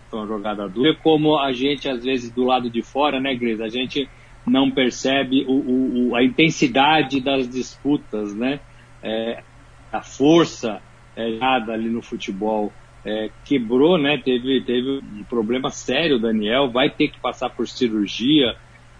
foi 0.10 0.19
uma 0.19 0.27
jogada 0.27 0.67
dura. 0.67 0.96
Como 0.96 1.38
a 1.38 1.51
gente, 1.51 1.89
às 1.89 2.03
vezes, 2.03 2.31
do 2.31 2.43
lado 2.43 2.69
de 2.69 2.81
fora, 2.81 3.19
né, 3.19 3.36
Gris, 3.36 3.60
a 3.60 3.67
gente 3.67 4.10
não 4.46 4.72
percebe 4.72 5.46
o, 5.48 6.10
o, 6.10 6.15
a 6.15 6.24
intensidade 6.24 7.19
das 7.19 7.50
disputas, 7.50 8.34
né? 8.34 8.60
É, 9.03 9.43
a 9.91 10.01
força 10.01 10.81
é, 11.15 11.38
ali 11.41 11.89
no 11.89 12.01
futebol 12.01 12.72
é, 13.05 13.29
quebrou, 13.43 13.98
né? 13.98 14.17
Teve, 14.24 14.62
teve 14.62 15.00
um 15.00 15.24
problema 15.24 15.69
sério, 15.69 16.19
Daniel, 16.19 16.69
vai 16.69 16.89
ter 16.89 17.10
que 17.10 17.19
passar 17.19 17.50
por 17.50 17.67
cirurgia. 17.67 18.55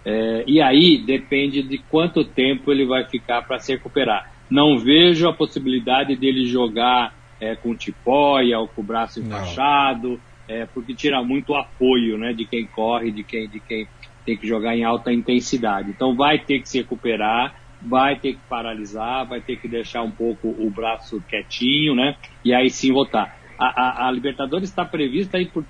É, 0.10 0.46
e 0.48 0.62
aí 0.62 0.98
depende 0.98 1.62
de 1.62 1.80
quanto 1.80 2.24
tempo 2.24 2.72
ele 2.72 2.86
vai 2.86 3.04
ficar 3.04 3.42
para 3.42 3.60
se 3.60 3.74
recuperar. 3.74 4.32
Não 4.50 4.80
vejo 4.80 5.28
a 5.28 5.34
possibilidade 5.34 6.16
dele 6.16 6.46
jogar 6.46 7.14
é, 7.42 7.58
com 7.58 7.76
tipóia 7.76 8.58
ou 8.58 8.70
com 8.70 8.80
o 8.80 8.86
braço 8.86 9.20
enfaixado, 9.20 10.18
é, 10.48 10.66
porque 10.66 10.96
tira 10.96 11.22
muito 11.22 11.54
apoio 11.54 12.18
né, 12.18 12.32
de 12.32 12.46
quem 12.46 12.66
corre, 12.66 13.12
de 13.12 13.22
quem, 13.22 13.50
de 13.50 13.60
quem 13.60 13.86
tem 14.26 14.38
que 14.38 14.48
jogar 14.48 14.78
em 14.78 14.86
alta 14.86 15.12
intensidade. 15.12 15.90
Então 15.90 16.16
vai 16.16 16.40
ter 16.40 16.62
que 16.62 16.70
se 16.70 16.78
recuperar, 16.78 17.56
vai 17.82 18.18
ter 18.18 18.36
que 18.36 18.40
paralisar, 18.48 19.28
vai 19.28 19.42
ter 19.42 19.58
que 19.58 19.68
deixar 19.68 20.04
um 20.04 20.12
pouco 20.12 20.48
o 20.48 20.70
braço 20.70 21.22
quietinho, 21.28 21.94
né? 21.94 22.16
E 22.46 22.54
aí 22.54 22.70
sim 22.70 22.94
voltar. 22.94 23.38
A, 23.60 24.06
a, 24.06 24.08
a 24.08 24.12
Libertadores 24.12 24.70
está 24.70 24.86
prevista 24.86 25.36
aí 25.36 25.48
por, 25.48 25.66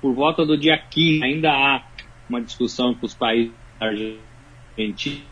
por 0.00 0.12
volta 0.12 0.44
do 0.44 0.58
dia 0.58 0.76
15. 0.76 1.22
Ainda 1.22 1.52
há 1.52 1.82
uma 2.28 2.40
discussão 2.40 2.94
com 2.94 3.06
os 3.06 3.14
países 3.14 3.52
da 3.78 3.86
Argentina, 3.86 5.22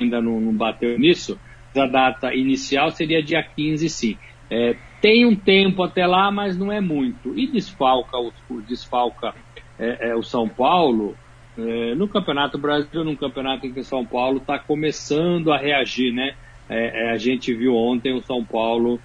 ainda 0.00 0.20
não, 0.20 0.40
não 0.40 0.54
bateu 0.54 0.98
nisso. 0.98 1.38
A 1.74 1.86
data 1.86 2.34
inicial 2.34 2.90
seria 2.90 3.22
dia 3.22 3.42
15, 3.42 3.88
sim. 3.88 4.16
É, 4.50 4.76
tem 5.00 5.24
um 5.24 5.34
tempo 5.34 5.82
até 5.82 6.06
lá, 6.06 6.30
mas 6.30 6.56
não 6.56 6.70
é 6.70 6.80
muito. 6.80 7.36
E 7.38 7.46
desfalca, 7.46 8.18
o, 8.18 8.32
desfalca 8.60 9.34
é, 9.78 10.10
é, 10.10 10.14
o 10.14 10.22
São 10.22 10.48
Paulo 10.48 11.16
é, 11.58 11.94
no 11.94 12.06
Campeonato 12.06 12.58
Brasileiro, 12.58 13.04
num 13.04 13.16
campeonato 13.16 13.66
em 13.66 13.72
que 13.72 13.80
o 13.80 13.84
São 13.84 14.04
Paulo 14.04 14.36
está 14.38 14.58
começando 14.58 15.52
a 15.52 15.58
reagir, 15.58 16.12
né? 16.12 16.34
É, 16.68 17.06
é, 17.06 17.10
a 17.10 17.16
gente 17.16 17.52
viu 17.54 17.74
ontem 17.74 18.14
o 18.14 18.22
São 18.22 18.44
Paulo 18.44 19.00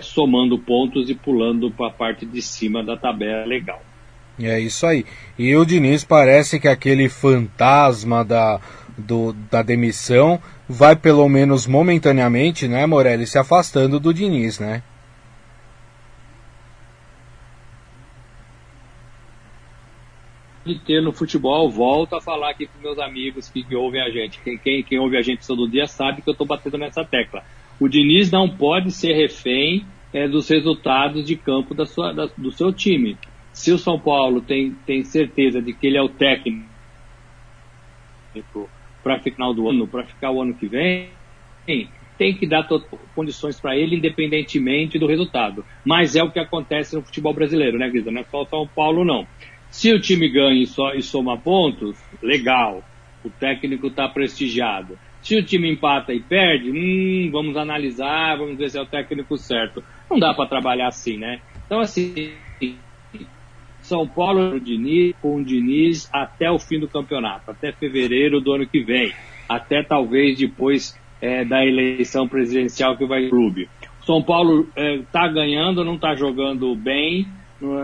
somando 0.00 0.56
pontos 0.60 1.10
e 1.10 1.14
pulando 1.14 1.68
para 1.68 1.88
a 1.88 1.90
parte 1.90 2.24
de 2.24 2.40
cima 2.40 2.84
da 2.84 2.96
tabela 2.96 3.44
legal. 3.44 3.82
É 4.42 4.58
isso 4.58 4.86
aí. 4.86 5.04
E 5.38 5.54
o 5.56 5.64
Diniz 5.64 6.04
parece 6.04 6.58
que 6.58 6.68
aquele 6.68 7.08
fantasma 7.08 8.24
da, 8.24 8.60
do, 8.96 9.32
da 9.50 9.62
demissão 9.62 10.40
vai 10.68 10.96
pelo 10.96 11.28
menos 11.28 11.66
momentaneamente, 11.66 12.66
né, 12.66 12.86
Morelli, 12.86 13.26
se 13.26 13.38
afastando 13.38 14.00
do 14.00 14.12
Diniz, 14.12 14.58
né? 14.58 14.82
de 20.64 20.78
ter 20.78 21.02
no 21.02 21.12
futebol, 21.12 21.68
volto 21.70 22.14
a 22.14 22.20
falar 22.20 22.50
aqui 22.50 22.66
com 22.66 22.80
meus 22.80 22.98
amigos 22.98 23.48
que, 23.48 23.62
que 23.62 23.74
ouvem 23.74 24.00
a 24.00 24.10
gente. 24.10 24.40
Quem, 24.42 24.58
quem, 24.58 24.82
quem 24.82 24.98
ouve 24.98 25.16
a 25.16 25.22
gente 25.22 25.46
todo 25.46 25.68
dia 25.68 25.86
sabe 25.86 26.22
que 26.22 26.28
eu 26.28 26.32
estou 26.32 26.46
batendo 26.46 26.78
nessa 26.78 27.04
tecla. 27.04 27.42
O 27.80 27.88
Diniz 27.88 28.30
não 28.30 28.48
pode 28.48 28.92
ser 28.92 29.12
refém 29.14 29.84
é, 30.12 30.28
dos 30.28 30.48
resultados 30.48 31.24
de 31.26 31.36
campo 31.36 31.74
da 31.74 31.84
sua, 31.84 32.12
da, 32.12 32.28
do 32.36 32.52
seu 32.52 32.72
time. 32.72 33.16
Se 33.52 33.70
o 33.72 33.78
São 33.78 33.98
Paulo 33.98 34.40
tem, 34.40 34.72
tem 34.86 35.04
certeza 35.04 35.60
de 35.60 35.72
que 35.72 35.86
ele 35.86 35.98
é 35.98 36.02
o 36.02 36.08
técnico 36.08 36.70
para 39.02 39.20
final 39.20 39.52
do 39.52 39.68
ano, 39.68 39.86
para 39.86 40.04
ficar 40.04 40.30
o 40.30 40.40
ano 40.40 40.54
que 40.54 40.66
vem, 40.66 41.10
tem 42.16 42.34
que 42.34 42.46
dar 42.46 42.66
condições 43.14 43.60
para 43.60 43.76
ele, 43.76 43.96
independentemente 43.96 44.98
do 44.98 45.06
resultado. 45.06 45.64
Mas 45.84 46.14
é 46.14 46.22
o 46.22 46.30
que 46.30 46.38
acontece 46.38 46.94
no 46.94 47.02
futebol 47.02 47.34
brasileiro, 47.34 47.78
né, 47.78 47.90
Grisa? 47.90 48.10
Não 48.10 48.20
é 48.20 48.24
só 48.24 48.42
o 48.42 48.46
São 48.46 48.66
Paulo, 48.66 49.04
não. 49.04 49.26
Se 49.70 49.92
o 49.92 50.00
time 50.00 50.28
ganha 50.28 50.62
e, 50.62 50.66
e 50.96 51.02
soma 51.02 51.36
pontos, 51.36 51.98
legal. 52.22 52.84
O 53.24 53.30
técnico 53.30 53.88
está 53.88 54.08
prestigiado. 54.08 54.98
Se 55.20 55.36
o 55.36 55.42
time 55.42 55.70
empata 55.70 56.12
e 56.12 56.20
perde, 56.20 56.70
hum, 56.70 57.30
vamos 57.30 57.56
analisar, 57.56 58.36
vamos 58.36 58.58
ver 58.58 58.70
se 58.70 58.78
é 58.78 58.82
o 58.82 58.86
técnico 58.86 59.36
certo. 59.36 59.82
Não 60.10 60.18
dá 60.18 60.34
para 60.34 60.48
trabalhar 60.48 60.88
assim, 60.88 61.16
né? 61.16 61.40
Então, 61.64 61.80
assim, 61.80 62.32
São 63.82 64.06
Paulo 64.06 64.58
Diniz, 64.58 65.14
com 65.20 65.36
o 65.36 65.44
Diniz 65.44 66.08
até 66.12 66.50
o 66.50 66.58
fim 66.58 66.78
do 66.78 66.88
campeonato, 66.88 67.50
até 67.50 67.72
fevereiro 67.72 68.40
do 68.40 68.52
ano 68.52 68.66
que 68.66 68.82
vem, 68.82 69.12
até 69.48 69.82
talvez 69.82 70.38
depois 70.38 70.98
é, 71.20 71.44
da 71.44 71.64
eleição 71.64 72.26
presidencial 72.26 72.96
que 72.96 73.04
vai 73.04 73.28
clube. 73.28 73.68
São 74.06 74.22
Paulo 74.22 74.68
está 74.76 75.26
é, 75.26 75.32
ganhando, 75.32 75.84
não 75.84 75.96
está 75.96 76.14
jogando 76.14 76.74
bem, 76.74 77.26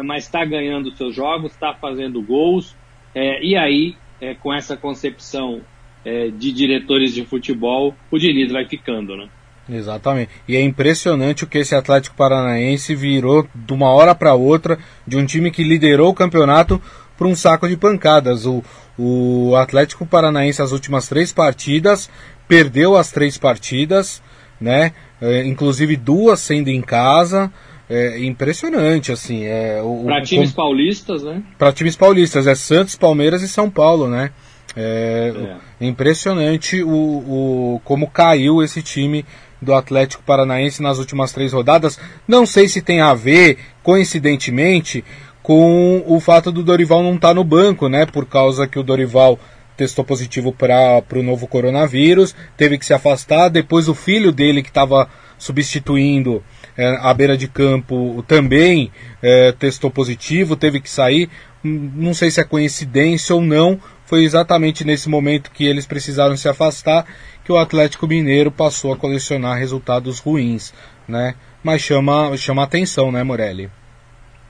mas 0.04 0.24
está 0.24 0.44
ganhando 0.44 0.90
seus 0.96 1.14
jogos, 1.14 1.52
está 1.52 1.72
fazendo 1.74 2.20
gols, 2.22 2.76
é, 3.14 3.44
e 3.44 3.56
aí, 3.56 3.96
é, 4.20 4.34
com 4.34 4.52
essa 4.52 4.76
concepção 4.76 5.60
é, 6.04 6.28
de 6.28 6.52
diretores 6.52 7.14
de 7.14 7.24
futebol, 7.24 7.94
o 8.10 8.18
Diniz 8.18 8.52
vai 8.52 8.66
ficando, 8.66 9.16
né? 9.16 9.28
Exatamente. 9.68 10.30
E 10.46 10.56
é 10.56 10.62
impressionante 10.62 11.44
o 11.44 11.46
que 11.46 11.58
esse 11.58 11.74
Atlético 11.74 12.16
Paranaense 12.16 12.94
virou 12.94 13.46
de 13.54 13.72
uma 13.72 13.90
hora 13.90 14.14
para 14.14 14.34
outra 14.34 14.78
de 15.06 15.16
um 15.16 15.26
time 15.26 15.50
que 15.50 15.62
liderou 15.62 16.10
o 16.10 16.14
campeonato 16.14 16.80
para 17.16 17.26
um 17.26 17.36
saco 17.36 17.68
de 17.68 17.76
pancadas. 17.76 18.46
O, 18.46 18.62
o 18.98 19.54
Atlético 19.56 20.06
Paranaense, 20.06 20.62
as 20.62 20.72
últimas 20.72 21.08
três 21.08 21.32
partidas, 21.32 22.08
perdeu 22.46 22.96
as 22.96 23.12
três 23.12 23.36
partidas, 23.36 24.22
né? 24.60 24.92
É, 25.20 25.44
inclusive 25.44 25.96
duas 25.96 26.40
sendo 26.40 26.68
em 26.68 26.80
casa 26.80 27.52
é 27.90 28.22
impressionante, 28.22 29.10
assim. 29.10 29.44
É, 29.44 29.80
para 30.04 30.20
times 30.22 30.52
paulistas, 30.52 31.22
né? 31.22 31.42
Para 31.56 31.72
times 31.72 31.96
paulistas, 31.96 32.46
é 32.46 32.54
Santos, 32.54 32.94
Palmeiras 32.94 33.42
e 33.42 33.48
São 33.48 33.70
Paulo, 33.70 34.08
né? 34.08 34.30
É, 34.76 35.32
é. 35.80 35.86
impressionante 35.86 36.82
o, 36.82 36.90
o, 36.90 37.80
como 37.84 38.06
caiu 38.06 38.62
esse 38.62 38.82
time 38.82 39.24
do 39.60 39.74
Atlético 39.74 40.22
Paranaense 40.22 40.82
nas 40.82 40.98
últimas 40.98 41.32
três 41.32 41.52
rodadas. 41.52 41.98
Não 42.26 42.46
sei 42.46 42.68
se 42.68 42.80
tem 42.80 43.00
a 43.00 43.14
ver, 43.14 43.58
coincidentemente, 43.82 45.04
com 45.42 46.02
o 46.06 46.20
fato 46.20 46.52
do 46.52 46.62
Dorival 46.62 47.02
não 47.02 47.14
estar 47.14 47.28
tá 47.28 47.34
no 47.34 47.44
banco, 47.44 47.88
né? 47.88 48.06
Por 48.06 48.26
causa 48.26 48.66
que 48.66 48.78
o 48.78 48.82
Dorival 48.82 49.38
testou 49.76 50.04
positivo 50.04 50.52
para 50.52 51.02
o 51.14 51.22
novo 51.22 51.46
coronavírus, 51.46 52.34
teve 52.56 52.76
que 52.76 52.84
se 52.84 52.92
afastar. 52.92 53.48
Depois 53.48 53.88
o 53.88 53.94
filho 53.94 54.32
dele 54.32 54.62
que 54.62 54.68
estava 54.68 55.08
substituindo 55.38 56.42
é, 56.76 56.98
à 57.00 57.14
beira 57.14 57.36
de 57.36 57.48
campo 57.48 58.24
também 58.26 58.90
é, 59.22 59.52
testou 59.52 59.90
positivo, 59.90 60.56
teve 60.56 60.80
que 60.80 60.90
sair. 60.90 61.30
Hum, 61.64 61.90
não 61.94 62.12
sei 62.12 62.30
se 62.30 62.40
é 62.40 62.44
coincidência 62.44 63.34
ou 63.34 63.40
não, 63.40 63.80
foi 64.04 64.24
exatamente 64.24 64.84
nesse 64.84 65.08
momento 65.08 65.50
que 65.50 65.64
eles 65.64 65.86
precisaram 65.86 66.36
se 66.36 66.48
afastar 66.48 67.04
que 67.48 67.52
o 67.52 67.56
Atlético 67.56 68.06
Mineiro 68.06 68.50
passou 68.50 68.92
a 68.92 68.96
colecionar 68.98 69.56
resultados 69.56 70.18
ruins, 70.18 70.74
né? 71.08 71.34
Mas 71.64 71.80
chama, 71.80 72.36
chama 72.36 72.62
atenção, 72.62 73.10
né, 73.10 73.22
Morelli? 73.22 73.70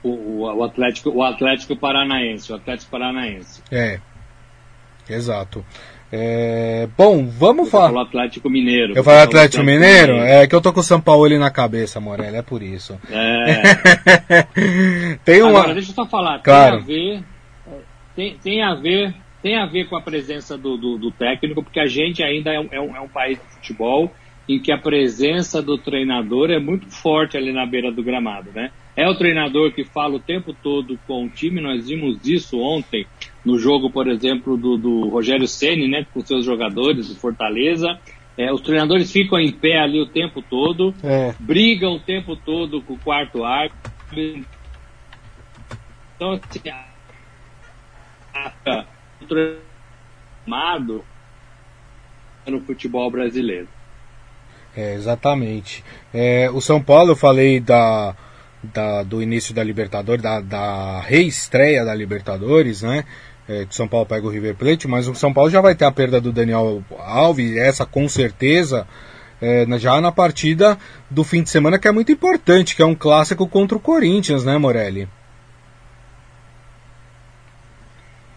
O, 0.03 0.43
o, 0.43 0.63
Atlético, 0.65 1.09
o 1.09 1.23
Atlético 1.23 1.77
Paranaense, 1.77 2.51
o 2.51 2.57
Atlético 2.57 2.91
Paranaense. 2.91 3.63
É, 3.71 4.01
exato. 5.09 5.65
É, 6.11 6.89
bom, 6.97 7.25
vamos 7.25 7.69
falar. 7.69 7.87
Falou 7.87 8.01
Atlético 8.01 8.49
Mineiro. 8.49 8.93
Eu 8.93 9.03
falo 9.03 9.19
Atlético, 9.19 9.61
Atlético 9.61 9.63
Mineiro? 9.63 10.13
Mineiro? 10.15 10.33
É 10.33 10.45
que 10.45 10.53
eu 10.53 10.59
tô 10.59 10.73
com 10.73 10.81
o 10.81 10.83
São 10.83 10.99
Paulo 10.99 11.23
ali 11.23 11.37
na 11.37 11.49
cabeça, 11.49 12.01
Morelli, 12.01 12.35
é 12.35 12.41
por 12.41 12.61
isso. 12.61 12.99
É. 13.09 14.43
tem 15.23 15.41
uma. 15.41 15.59
Agora, 15.59 15.73
deixa 15.73 15.91
eu 15.91 15.95
só 15.95 16.05
falar. 16.05 16.39
Claro. 16.39 16.83
Tem 16.83 17.15
a 17.15 17.15
ver. 17.15 17.23
Tem, 18.13 18.37
tem 18.43 18.61
a 18.61 18.75
ver. 18.75 19.15
Tem 19.41 19.55
a 19.55 19.65
ver 19.65 19.87
com 19.87 19.95
a 19.95 20.01
presença 20.01 20.57
do, 20.57 20.77
do, 20.77 20.97
do 20.97 21.11
técnico, 21.11 21.63
porque 21.63 21.79
a 21.79 21.85
gente 21.85 22.21
ainda 22.21 22.51
é 22.51 22.59
um, 22.59 22.67
é 22.71 22.81
um, 22.81 22.95
é 22.95 23.01
um 23.01 23.07
país 23.07 23.37
de 23.37 23.45
futebol 23.55 24.11
em 24.49 24.59
que 24.59 24.71
a 24.71 24.77
presença 24.77 25.61
do 25.61 25.77
treinador 25.77 26.49
é 26.49 26.59
muito 26.59 26.89
forte 26.89 27.37
ali 27.37 27.53
na 27.53 27.67
beira 27.67 27.91
do 27.91 28.03
gramado, 28.03 28.51
né? 28.51 28.71
É 28.95 29.07
o 29.07 29.15
treinador 29.15 29.71
que 29.71 29.85
fala 29.85 30.15
o 30.15 30.19
tempo 30.19 30.53
todo 30.53 30.99
com 31.07 31.25
o 31.25 31.29
time, 31.29 31.61
nós 31.61 31.87
vimos 31.87 32.27
isso 32.27 32.59
ontem 32.59 33.05
no 33.45 33.57
jogo, 33.57 33.89
por 33.89 34.07
exemplo, 34.07 34.57
do, 34.57 34.75
do 34.75 35.07
Rogério 35.07 35.47
Ceni, 35.47 35.87
né, 35.87 36.05
com 36.13 36.19
seus 36.21 36.43
jogadores 36.43 37.07
do 37.07 37.15
Fortaleza. 37.15 37.97
É, 38.37 38.51
os 38.51 38.61
treinadores 38.61 39.11
ficam 39.11 39.39
em 39.39 39.51
pé 39.51 39.79
ali 39.79 40.01
o 40.01 40.05
tempo 40.05 40.41
todo, 40.41 40.93
é. 41.03 41.33
brigam 41.39 41.93
o 41.93 41.99
tempo 41.99 42.35
todo 42.35 42.81
com 42.81 42.93
o 42.93 42.99
quarto 42.99 43.43
árbitro. 43.45 44.45
Então, 46.15 46.31
assim, 46.31 46.59
o 48.67 48.98
treinado 49.29 51.03
no 52.45 52.59
futebol 52.61 53.09
brasileiro. 53.11 53.67
É, 54.75 54.95
exatamente. 54.95 55.83
É, 56.13 56.49
o 56.51 56.59
São 56.59 56.81
Paulo, 56.81 57.11
eu 57.11 57.15
falei 57.15 57.59
da, 57.59 58.15
da, 58.63 59.03
do 59.03 59.21
início 59.21 59.53
da 59.53 59.63
Libertadores, 59.63 60.21
da, 60.21 60.41
da 60.41 60.99
reestreia 61.01 61.85
da 61.85 61.93
Libertadores, 61.93 62.81
né? 62.81 63.05
é, 63.49 63.65
que 63.65 63.75
São 63.75 63.87
Paulo 63.87 64.05
pega 64.05 64.27
o 64.27 64.29
River 64.29 64.55
Plate, 64.55 64.87
mas 64.87 65.07
o 65.07 65.15
São 65.15 65.33
Paulo 65.33 65.49
já 65.49 65.59
vai 65.59 65.73
ter 65.73 65.85
a 65.85 65.91
perda 65.91 66.21
do 66.21 66.31
Daniel 66.31 66.83
Alves, 66.99 67.57
essa 67.57 67.83
com 67.83 68.07
certeza, 68.07 68.87
é, 69.41 69.65
já 69.79 69.99
na 69.99 70.11
partida 70.11 70.77
do 71.09 71.23
fim 71.23 71.41
de 71.41 71.49
semana, 71.49 71.79
que 71.79 71.87
é 71.87 71.91
muito 71.91 72.11
importante, 72.11 72.75
que 72.75 72.83
é 72.83 72.85
um 72.85 72.93
clássico 72.93 73.47
contra 73.47 73.75
o 73.75 73.81
Corinthians, 73.81 74.45
né, 74.45 74.55
Morelli? 74.59 75.09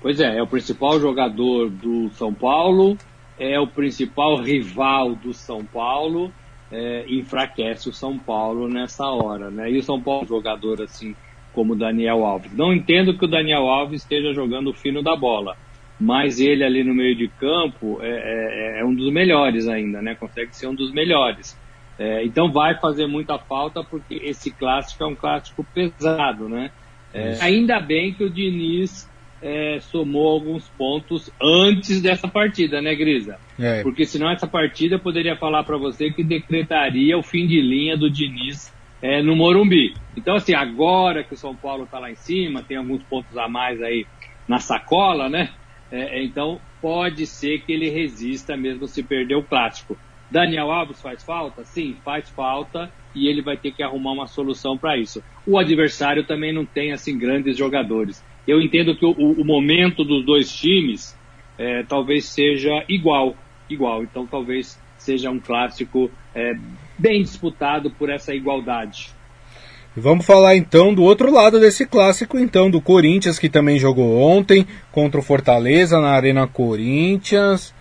Pois 0.03 0.19
é, 0.19 0.37
é 0.37 0.43
o 0.43 0.47
principal 0.49 0.99
jogador 0.99 1.71
do 1.71 2.11
São 2.11 2.35
Paulo, 2.35 2.99
é 3.39 3.59
o 3.61 3.69
principal 3.69 4.37
rival 4.37 5.15
do 5.15 5.33
São 5.33 5.65
Paulo, 5.65 6.33
é, 6.73 7.05
enfraquece 7.09 7.89
o 7.89 7.93
São 7.93 8.19
Paulo 8.19 8.69
nessa 8.69 9.07
hora, 9.07 9.49
né? 9.49 9.71
E 9.71 9.79
o 9.79 9.83
São 9.83 10.03
Paulo, 10.03 10.27
jogador 10.27 10.83
assim 10.83 11.15
como 11.53 11.75
o 11.75 11.77
Daniel 11.77 12.25
Alves. 12.27 12.53
Não 12.53 12.73
entendo 12.73 13.17
que 13.17 13.25
o 13.25 13.29
Daniel 13.29 13.69
Alves 13.69 14.03
esteja 14.03 14.33
jogando 14.33 14.71
o 14.71 14.75
fino 14.75 15.03
da 15.03 15.15
bola, 15.15 15.57
mas 16.01 16.41
ele 16.41 16.65
ali 16.65 16.83
no 16.83 16.95
meio 16.95 17.15
de 17.15 17.29
campo 17.29 17.99
é, 18.03 18.79
é, 18.79 18.81
é 18.81 18.85
um 18.85 18.95
dos 18.95 19.13
melhores 19.13 19.69
ainda, 19.69 20.03
né? 20.03 20.17
Consegue 20.17 20.57
ser 20.57 20.67
um 20.67 20.75
dos 20.75 20.91
melhores. 20.91 21.57
É, 21.97 22.25
então 22.25 22.51
vai 22.51 22.75
fazer 22.81 23.07
muita 23.07 23.39
falta 23.39 23.85
porque 23.85 24.15
esse 24.15 24.51
clássico 24.51 25.05
é 25.05 25.07
um 25.07 25.15
clássico 25.15 25.65
pesado, 25.73 26.49
né? 26.49 26.73
É, 27.15 27.37
ainda 27.41 27.79
bem 27.79 28.13
que 28.15 28.25
o 28.25 28.31
Diniz 28.31 29.09
é, 29.43 29.79
somou 29.81 30.29
alguns 30.29 30.69
pontos 30.71 31.31
antes 31.43 32.01
dessa 32.01 32.29
partida, 32.29 32.81
né, 32.81 32.95
Grisa? 32.95 33.39
É. 33.59 33.83
Porque 33.83 34.05
senão 34.07 34.31
essa 34.31 34.47
partida 34.47 34.95
eu 34.95 35.01
poderia 35.01 35.37
falar 35.37 35.65
para 35.65 35.77
você 35.77 36.11
que 36.11 36.23
decretaria 36.23 37.19
o 37.19 37.23
fim 37.23 37.47
de 37.47 37.61
linha 37.61 37.97
do 37.97 38.09
Diniz 38.09 38.73
é, 39.03 39.21
no 39.21 39.35
Morumbi. 39.35 39.95
Então, 40.17 40.37
assim, 40.37 40.55
agora 40.55 41.25
que 41.25 41.35
o 41.35 41.37
São 41.37 41.55
Paulo 41.57 41.85
está 41.85 41.99
lá 41.99 42.11
em 42.11 42.15
cima, 42.15 42.63
tem 42.63 42.77
alguns 42.77 43.03
pontos 43.03 43.37
a 43.37 43.49
mais 43.49 43.83
aí 43.83 44.07
na 44.47 44.59
sacola, 44.59 45.29
né? 45.29 45.51
É, 45.91 46.21
é, 46.21 46.25
então, 46.25 46.61
pode 46.81 47.27
ser 47.27 47.61
que 47.63 47.73
ele 47.73 47.91
resista 47.91 48.57
mesmo 48.57 48.87
se 48.87 49.03
perder 49.03 49.35
o 49.35 49.43
clássico. 49.43 49.99
Daniel 50.31 50.71
Alves 50.71 51.03
faz 51.03 51.23
falta? 51.23 51.65
Sim, 51.65 51.97
faz 52.03 52.31
falta 52.31 52.91
e 53.15 53.29
ele 53.29 53.43
vai 53.43 53.57
ter 53.57 53.73
que 53.73 53.83
arrumar 53.83 54.13
uma 54.13 54.27
solução 54.27 54.79
para 54.79 54.97
isso. 54.97 55.23
O 55.47 55.59
adversário 55.59 56.25
também 56.25 56.55
não 56.55 56.65
tem 56.65 56.93
assim 56.93 57.19
grandes 57.19 57.57
jogadores. 57.59 58.25
Eu 58.47 58.61
entendo 58.61 58.97
que 58.97 59.05
o, 59.05 59.13
o 59.13 59.45
momento 59.45 60.05
dos 60.05 60.25
dois 60.25 60.53
times 60.53 61.17
é, 61.59 61.83
talvez 61.85 62.25
seja 62.27 62.85
igual, 62.89 63.37
igual. 63.69 64.03
Então 64.03 64.27
talvez 64.27 64.79
seja 64.99 65.31
um 65.31 65.39
clássico 65.39 66.11
é, 66.35 66.55
bem 66.99 67.23
disputado 67.23 67.91
por 67.91 68.11
essa 68.11 68.35
igualdade. 68.35 69.11
Vamos 69.95 70.25
falar 70.25 70.57
então 70.57 70.95
do 70.95 71.03
outro 71.03 71.31
lado 71.31 71.61
desse 71.61 71.85
clássico, 71.85 72.39
então, 72.39 72.71
do 72.71 72.81
Corinthians, 72.81 73.39
que 73.39 73.51
também 73.51 73.79
jogou 73.79 74.19
ontem 74.19 74.67
contra 74.91 75.21
o 75.21 75.23
Fortaleza 75.23 76.01
na 76.01 76.13
Arena 76.13 76.47
Corinthians. 76.47 77.75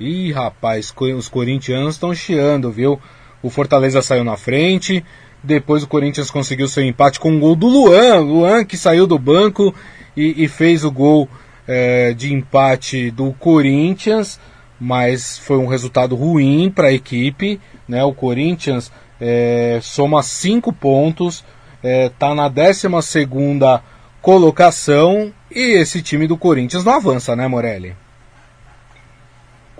Ih, 0.00 0.32
rapaz, 0.32 0.94
os 1.14 1.28
corintianos 1.28 1.96
estão 1.96 2.14
chiando, 2.14 2.72
viu? 2.72 2.98
O 3.42 3.50
Fortaleza 3.50 4.00
saiu 4.00 4.24
na 4.24 4.36
frente, 4.36 5.04
depois 5.44 5.82
o 5.82 5.88
Corinthians 5.88 6.30
conseguiu 6.30 6.68
seu 6.68 6.82
empate 6.82 7.20
com 7.20 7.32
um 7.32 7.38
gol 7.38 7.54
do 7.54 7.66
Luan, 7.66 8.20
Luan 8.20 8.64
que 8.64 8.76
saiu 8.76 9.06
do 9.06 9.18
banco 9.18 9.74
e, 10.18 10.44
e 10.44 10.48
fez 10.48 10.84
o 10.84 10.90
gol 10.90 11.28
é, 11.66 12.12
de 12.12 12.34
empate 12.34 13.10
do 13.10 13.32
Corinthians, 13.34 14.40
mas 14.80 15.38
foi 15.38 15.58
um 15.58 15.66
resultado 15.66 16.16
ruim 16.16 16.70
para 16.74 16.88
a 16.88 16.92
equipe. 16.92 17.60
Né? 17.86 18.02
O 18.02 18.12
Corinthians 18.12 18.90
é, 19.20 19.78
soma 19.80 20.22
cinco 20.22 20.72
pontos, 20.72 21.44
está 21.76 21.88
é, 21.88 22.08
tá 22.08 22.34
na 22.34 22.48
12 22.48 22.88
colocação 24.20 25.32
e 25.50 25.78
esse 25.78 26.02
time 26.02 26.26
do 26.26 26.36
Corinthians 26.36 26.84
não 26.84 26.94
avança, 26.94 27.36
né, 27.36 27.46
Morelli? 27.46 27.94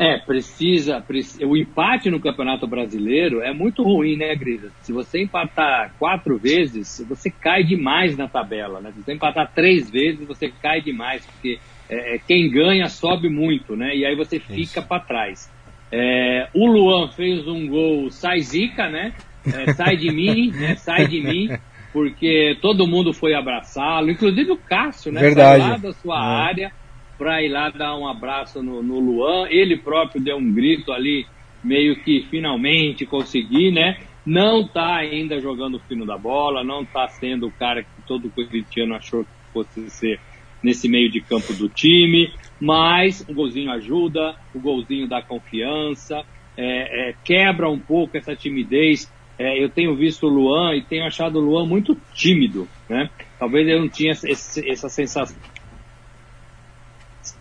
É, 0.01 0.17
precisa, 0.17 1.01
precisa, 1.01 1.45
O 1.45 1.57
empate 1.57 2.09
no 2.09 2.21
Campeonato 2.21 2.69
Brasileiro 2.69 3.41
é 3.41 3.53
muito 3.53 3.83
ruim, 3.83 4.17
né, 4.17 4.33
Grisa? 4.37 4.71
Se 4.81 4.93
você 4.93 5.21
empatar 5.21 5.93
quatro 5.99 6.39
vezes, 6.39 7.05
você 7.09 7.29
cai 7.29 7.65
demais 7.65 8.17
na 8.17 8.29
tabela, 8.29 8.81
né? 8.81 8.93
Se 8.93 9.03
você 9.03 9.15
empatar 9.15 9.51
três 9.53 9.91
vezes, 9.91 10.25
você 10.25 10.53
cai 10.63 10.81
demais, 10.81 11.27
porque 11.27 11.59
é, 11.91 12.15
é 12.15 12.19
quem 12.19 12.49
ganha 12.49 12.87
sobe 12.87 13.29
muito, 13.29 13.75
né? 13.75 13.97
E 13.97 14.07
aí 14.07 14.15
você 14.15 14.39
fica 14.39 14.81
para 14.81 15.03
trás. 15.03 15.53
É, 15.91 16.49
o 16.55 16.65
Luan 16.69 17.09
fez 17.09 17.49
um 17.49 17.67
gol 17.67 18.09
sai 18.09 18.39
zica, 18.39 18.89
né? 18.89 19.13
É, 19.45 19.73
sai 19.73 19.97
de 19.97 20.13
mim, 20.13 20.53
né? 20.55 20.77
Sai 20.77 21.09
de 21.09 21.21
mim, 21.21 21.49
porque 21.93 22.57
todo 22.63 22.87
mundo 22.87 23.13
foi 23.13 23.35
abraçá-lo, 23.35 24.13
inclusive 24.13 24.53
o 24.53 24.59
Cássio, 24.59 25.11
né? 25.11 25.21
Verdade. 25.21 25.61
Lá 25.61 25.77
da 25.77 25.93
sua 25.93 26.15
é. 26.15 26.49
área 26.49 26.73
para 27.19 27.43
ir 27.43 27.49
lá 27.49 27.69
dar 27.69 27.97
um 27.97 28.07
abraço 28.07 28.63
no, 28.63 28.83
no 28.83 29.01
Luan. 29.01 29.49
Ele 29.51 29.77
próprio 29.77 30.23
deu 30.23 30.37
um 30.37 30.53
grito 30.53 30.93
ali, 30.93 31.27
meio 31.63 31.97
que 31.97 32.25
finalmente 32.31 33.05
consegui, 33.05 33.73
né? 33.73 33.99
Não 34.25 34.61
está 34.61 34.97
ainda 34.97 35.41
jogando 35.41 35.77
o 35.77 35.81
fino 35.81 36.07
da 36.07 36.17
bola, 36.17 36.63
não 36.63 36.83
está 36.83 37.09
sendo 37.09 37.49
o 37.49 37.53
cara 37.53 37.83
que 37.83 38.03
todo 38.07 38.31
corintiano 38.31 38.95
achou 38.95 39.25
que 39.25 39.31
fosse 39.53 39.91
ser 39.91 40.21
nesse 40.63 40.89
meio 40.89 41.11
de 41.11 41.21
campo 41.21 41.53
do 41.55 41.69
time, 41.69 42.33
mas 42.61 43.25
o 43.29 43.35
golzinho 43.35 43.71
ajuda, 43.71 44.37
o 44.55 44.61
golzinho 44.61 45.09
dá 45.09 45.23
confiança, 45.23 46.25
é, 46.57 47.11
é, 47.11 47.15
quebra 47.25 47.69
um 47.71 47.79
pouco 47.79 48.17
essa 48.17 48.35
timidez. 48.35 49.11
É, 49.39 49.63
eu 49.63 49.69
tenho 49.69 49.95
visto 49.95 50.27
o 50.27 50.29
Luan 50.29 50.75
e 50.75 50.83
tenho 50.83 51.07
achado 51.07 51.39
o 51.39 51.41
Luan 51.41 51.65
muito 51.65 51.97
tímido, 52.13 52.69
né? 52.89 53.09
Talvez 53.39 53.69
eu 53.69 53.81
não 53.81 53.89
tinha 53.89 54.11
esse, 54.11 54.69
essa 54.69 54.89
sensação 54.89 55.37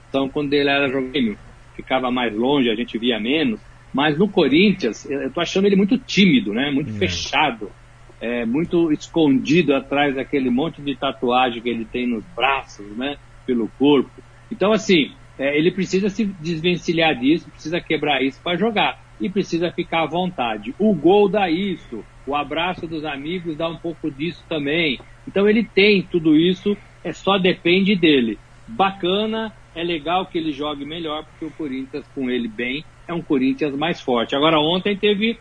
então, 0.09 0.29
quando 0.29 0.53
ele 0.53 0.69
era 0.69 0.87
jogador, 0.87 1.37
ficava 1.75 2.09
mais 2.11 2.35
longe, 2.35 2.69
a 2.69 2.75
gente 2.75 2.97
via 2.97 3.19
menos. 3.19 3.59
Mas 3.93 4.17
no 4.17 4.27
Corinthians, 4.27 5.09
eu 5.09 5.31
tô 5.31 5.39
achando 5.39 5.65
ele 5.65 5.75
muito 5.75 5.97
tímido, 5.97 6.53
né? 6.53 6.69
Muito 6.71 6.91
é. 6.91 6.93
fechado, 6.93 7.71
é, 8.19 8.45
muito 8.45 8.91
escondido 8.91 9.73
atrás 9.73 10.15
daquele 10.15 10.49
monte 10.49 10.81
de 10.81 10.95
tatuagem 10.95 11.61
que 11.61 11.69
ele 11.69 11.85
tem 11.85 12.07
nos 12.07 12.23
braços, 12.35 12.85
né? 12.97 13.17
Pelo 13.45 13.67
corpo. 13.77 14.11
Então, 14.51 14.71
assim, 14.71 15.11
é, 15.37 15.57
ele 15.57 15.71
precisa 15.71 16.09
se 16.09 16.25
desvencilhar 16.25 17.15
disso, 17.15 17.49
precisa 17.49 17.79
quebrar 17.79 18.21
isso 18.21 18.41
para 18.43 18.57
jogar. 18.57 18.99
E 19.19 19.29
precisa 19.29 19.71
ficar 19.71 20.03
à 20.03 20.05
vontade. 20.05 20.75
O 20.77 20.93
gol 20.93 21.27
dá 21.27 21.49
isso, 21.49 22.03
o 22.25 22.35
abraço 22.35 22.85
dos 22.85 23.03
amigos 23.03 23.57
dá 23.57 23.67
um 23.67 23.77
pouco 23.77 24.11
disso 24.11 24.43
também. 24.47 24.99
Então 25.27 25.49
ele 25.49 25.63
tem 25.63 26.03
tudo 26.03 26.35
isso, 26.35 26.77
é 27.03 27.11
só 27.11 27.39
depende 27.39 27.95
dele. 27.95 28.37
Bacana, 28.67 29.51
é 29.77 29.83
legal 29.83 30.25
que 30.25 30.39
ele 30.39 30.51
jogue 30.51 30.83
melhor, 30.83 31.23
porque 31.23 31.45
o 31.45 31.51
Corinthians, 31.51 32.03
com 32.15 32.31
ele 32.31 32.47
bem, 32.47 32.83
é 33.07 33.13
um 33.13 33.21
Corinthians 33.21 33.75
mais 33.75 34.01
forte. 34.01 34.35
Agora, 34.35 34.59
ontem 34.59 34.97
teve, 34.97 35.37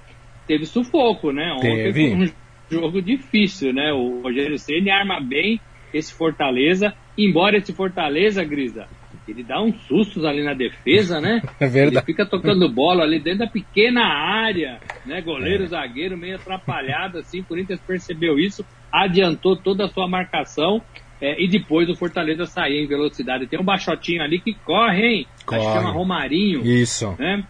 teve 0.47 0.67
sufoco, 0.67 1.33
né? 1.33 1.55
Ontem 1.55 1.85
teve. 1.85 2.11
foi 2.11 2.27
um 2.27 2.31
jogo 2.71 3.01
difícil, 3.01 3.73
né? 3.73 3.95
O 3.95 4.21
Rogério 4.21 4.59
Ceni 4.59 4.91
arma 4.91 5.21
bem 5.21 5.59
esse 5.95 6.13
Fortaleza, 6.13 6.93
embora 7.17 7.57
esse 7.57 7.73
Fortaleza, 7.73 8.45
Grisa, 8.45 8.87
ele 9.27 9.43
dá 9.43 9.61
uns 9.63 9.81
sustos 9.87 10.25
ali 10.25 10.45
na 10.45 10.53
defesa, 10.53 11.19
né? 11.19 11.41
É 11.59 11.67
verdade. 11.67 11.97
Ele 11.97 12.05
fica 12.05 12.27
tocando 12.27 12.69
bola 12.69 13.03
ali 13.03 13.19
dentro 13.19 13.41
da 13.41 13.47
pequena 13.47 14.03
área, 14.05 14.79
né? 15.07 15.23
Goleiro, 15.23 15.65
é. 15.65 15.69
zagueiro, 15.69 16.19
meio 16.19 16.37
atrapalhado 16.37 17.19
assim. 17.19 17.41
O 17.41 17.45
Corinthians 17.45 17.81
percebeu 17.81 18.39
isso, 18.39 18.65
adiantou 18.93 19.57
toda 19.57 19.87
a 19.87 19.89
sua 19.89 20.07
marcação 20.07 20.83
é, 21.21 21.43
e 21.43 21.49
depois 21.49 21.89
o 21.89 21.97
Fortaleza 21.97 22.47
sair 22.47 22.85
em 22.85 22.87
velocidade. 22.87 23.47
Tem 23.47 23.59
um 23.59 23.65
baixotinho 23.65 24.23
ali 24.23 24.39
que 24.41 24.55
corre, 24.55 25.07
hein? 25.07 25.27
Corre. 25.45 25.61
Acho 25.61 25.69
que 25.69 25.79
chama 25.79 25.91
Romarinho. 25.91 26.67
Isso. 26.67 27.15
Né? 27.19 27.45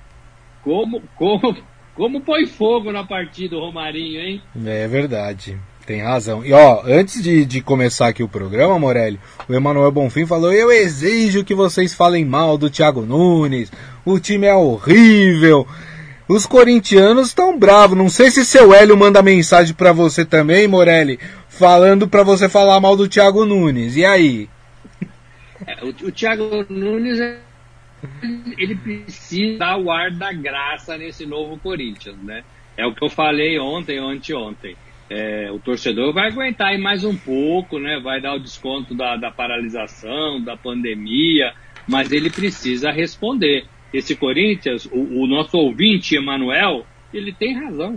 Como, 0.63 1.03
como, 1.17 1.57
como 1.95 2.21
põe 2.21 2.47
fogo 2.47 2.93
na 2.93 3.05
partida 3.05 3.57
o 3.57 3.61
Romarinho, 3.61 4.21
hein? 4.21 4.43
É 4.65 4.87
verdade. 4.87 5.59
Tem 5.87 6.03
razão. 6.03 6.45
E 6.45 6.53
ó, 6.53 6.83
antes 6.85 7.23
de, 7.23 7.45
de 7.45 7.61
começar 7.61 8.09
aqui 8.09 8.21
o 8.21 8.29
programa, 8.29 8.77
Morelli, 8.77 9.21
o 9.49 9.55
Emanuel 9.55 9.93
Bonfim 9.93 10.27
falou: 10.27 10.53
Eu 10.53 10.73
exijo 10.73 11.45
que 11.45 11.55
vocês 11.55 11.95
falem 11.95 12.25
mal 12.25 12.59
do 12.59 12.69
Thiago 12.69 13.03
Nunes. 13.03 13.71
O 14.05 14.19
time 14.19 14.49
é 14.49 14.55
horrível. 14.55 15.65
Os 16.29 16.45
corintianos 16.45 17.29
estão 17.29 17.57
bravos. 17.57 17.97
Não 17.97 18.09
sei 18.09 18.33
se 18.33 18.45
seu 18.45 18.75
Hélio 18.75 18.97
manda 18.97 19.23
mensagem 19.23 19.73
para 19.75 19.93
você 19.93 20.25
também, 20.25 20.67
Morelli, 20.67 21.21
falando 21.59 22.09
para 22.09 22.23
você 22.23 22.49
falar 22.49 22.81
mal 22.81 22.97
do 22.97 23.09
Thiago 23.09 23.45
Nunes. 23.45 23.97
E 23.97 24.05
aí? 24.05 24.49
É, 25.67 25.85
o, 25.85 25.89
o 25.89 26.13
Thiago 26.13 26.67
Nunes 26.69 27.19
ele 28.59 28.75
precisa 28.77 29.59
dar 29.59 29.79
o 29.79 29.91
ar 29.91 30.11
da 30.11 30.33
graça 30.33 30.97
nesse 30.97 31.27
novo 31.27 31.59
Corinthians, 31.59 32.17
né? 32.23 32.45
É 32.77 32.87
o 32.87 32.95
que 32.95 33.05
eu 33.05 33.09
falei 33.09 33.59
ontem 33.59 33.99
anteontem. 33.99 34.77
É, 35.09 35.51
o 35.53 35.59
torcedor 35.59 36.13
vai 36.13 36.29
aguentar 36.29 36.69
aí 36.69 36.79
mais 36.79 37.05
um 37.05 37.17
pouco, 37.17 37.79
né? 37.79 38.01
Vai 38.03 38.21
dar 38.21 38.35
o 38.35 38.41
desconto 38.41 38.95
da, 38.95 39.17
da 39.17 39.31
paralisação, 39.31 40.43
da 40.43 40.57
pandemia, 40.57 41.55
mas 41.89 42.13
ele 42.13 42.29
precisa 42.29 42.91
responder 42.91 43.67
esse 43.93 44.15
Corinthians, 44.17 44.87
o, 44.87 45.23
o 45.23 45.27
nosso 45.27 45.57
ouvinte, 45.57 46.17
Emanuel, 46.17 46.85
ele 47.15 47.33
tem 47.33 47.55
razão. 47.55 47.95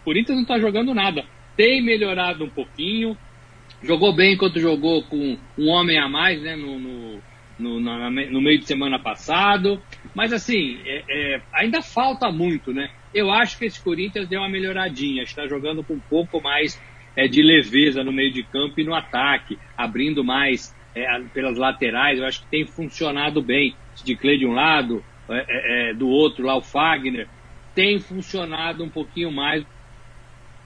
O 0.00 0.04
Corinthians 0.04 0.36
não 0.36 0.42
está 0.42 0.58
jogando 0.58 0.92
nada. 0.92 1.24
Tem 1.60 1.82
melhorado 1.82 2.42
um 2.42 2.48
pouquinho, 2.48 3.14
jogou 3.82 4.14
bem 4.14 4.32
enquanto 4.32 4.58
jogou 4.58 5.02
com 5.02 5.36
um 5.58 5.68
homem 5.68 5.98
a 5.98 6.08
mais 6.08 6.40
né, 6.40 6.56
no, 6.56 6.78
no, 6.78 7.22
no, 7.58 7.78
na, 7.78 8.08
no 8.08 8.40
meio 8.40 8.60
de 8.60 8.64
semana 8.64 8.98
passado. 8.98 9.78
Mas 10.14 10.32
assim, 10.32 10.78
é, 10.86 11.04
é, 11.06 11.42
ainda 11.52 11.82
falta 11.82 12.32
muito, 12.32 12.72
né? 12.72 12.88
Eu 13.12 13.30
acho 13.30 13.58
que 13.58 13.66
esse 13.66 13.78
Corinthians 13.78 14.26
deu 14.26 14.40
uma 14.40 14.48
melhoradinha, 14.48 15.22
está 15.22 15.46
jogando 15.46 15.84
com 15.84 15.92
um 15.92 16.00
pouco 16.00 16.40
mais 16.42 16.80
é, 17.14 17.28
de 17.28 17.42
leveza 17.42 18.02
no 18.02 18.10
meio 18.10 18.32
de 18.32 18.42
campo 18.42 18.80
e 18.80 18.84
no 18.84 18.94
ataque, 18.94 19.58
abrindo 19.76 20.24
mais 20.24 20.74
é, 20.94 21.04
pelas 21.34 21.58
laterais. 21.58 22.18
Eu 22.18 22.24
acho 22.24 22.40
que 22.40 22.48
tem 22.48 22.64
funcionado 22.64 23.42
bem. 23.42 23.76
De 24.02 24.16
Clay 24.16 24.38
de 24.38 24.46
um 24.46 24.52
lado, 24.52 25.04
é, 25.28 25.44
é, 25.46 25.90
é, 25.90 25.94
do 25.94 26.08
outro 26.08 26.46
lá 26.46 26.56
o 26.56 26.62
Fagner, 26.62 27.28
tem 27.74 27.98
funcionado 27.98 28.82
um 28.82 28.88
pouquinho 28.88 29.30
mais 29.30 29.62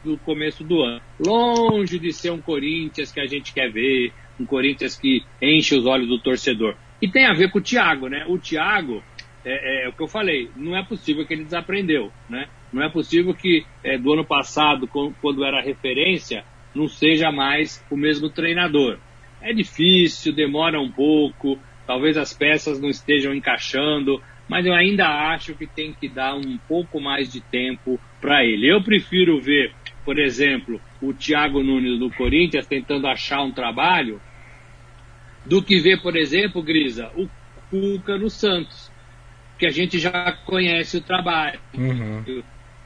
do 0.05 0.19
começo 0.19 0.63
do 0.63 0.83
ano. 0.83 1.01
Longe 1.19 1.99
de 1.99 2.13
ser 2.13 2.31
um 2.31 2.41
Corinthians 2.41 3.11
que 3.11 3.21
a 3.21 3.27
gente 3.27 3.53
quer 3.53 3.71
ver, 3.71 4.13
um 4.39 4.45
Corinthians 4.45 4.97
que 4.97 5.23
enche 5.41 5.77
os 5.77 5.87
olhos 5.87 6.09
do 6.09 6.19
torcedor. 6.19 6.77
E 7.01 7.09
tem 7.11 7.27
a 7.27 7.33
ver 7.33 7.51
com 7.51 7.59
o 7.59 7.63
Thiago, 7.63 8.09
né? 8.09 8.25
O 8.29 8.39
Thiago, 8.39 9.03
é, 9.45 9.83
é, 9.83 9.87
é 9.87 9.89
o 9.89 9.93
que 9.93 10.03
eu 10.03 10.09
falei, 10.09 10.51
não 10.57 10.77
é 10.77 10.83
possível 10.85 11.27
que 11.27 11.35
ele 11.35 11.45
desaprendeu, 11.45 12.13
né? 12.29 12.49
Não 12.73 12.83
é 12.83 12.89
possível 12.89 13.35
que 13.35 13.65
é, 13.83 13.97
do 13.97 14.13
ano 14.13 14.25
passado, 14.25 14.89
quando 14.89 15.45
era 15.45 15.63
referência, 15.63 16.45
não 16.75 16.89
seja 16.89 17.31
mais 17.31 17.85
o 17.91 17.97
mesmo 17.97 18.29
treinador. 18.29 18.99
É 19.41 19.53
difícil, 19.53 20.33
demora 20.33 20.81
um 20.81 20.91
pouco, 20.91 21.59
talvez 21.87 22.17
as 22.17 22.33
peças 22.33 22.81
não 22.81 22.89
estejam 22.89 23.35
encaixando, 23.35 24.21
mas 24.49 24.67
eu 24.67 24.75
ainda 24.75 25.07
acho 25.07 25.55
que 25.55 25.67
tem 25.67 25.93
que 25.93 26.09
dar 26.09 26.35
um 26.35 26.59
pouco 26.69 27.01
mais 27.01 27.33
de 27.33 27.41
tempo 27.41 28.01
para 28.21 28.45
ele. 28.45 28.71
Eu 28.71 28.83
prefiro 28.83 29.41
ver, 29.41 29.73
por 30.05 30.19
exemplo, 30.19 30.81
o 31.01 31.13
Thiago 31.13 31.63
Nunes 31.63 31.99
do 31.99 32.11
Corinthians 32.11 32.67
tentando 32.67 33.07
achar 33.07 33.43
um 33.43 33.53
trabalho 33.53 34.21
do 35.45 35.63
que 35.63 35.81
ver, 35.81 36.01
por 36.03 36.17
exemplo, 36.17 36.63
Grisa, 36.63 37.11
o 37.17 37.29
Cuca 37.71 38.17
no 38.17 38.31
Santos, 38.31 38.91
que 39.59 39.67
a 39.67 39.71
gente 39.71 39.99
já 39.99 40.33
conhece 40.45 40.99
o 40.99 41.03
trabalho. 41.03 41.61
Uhum. 41.75 42.43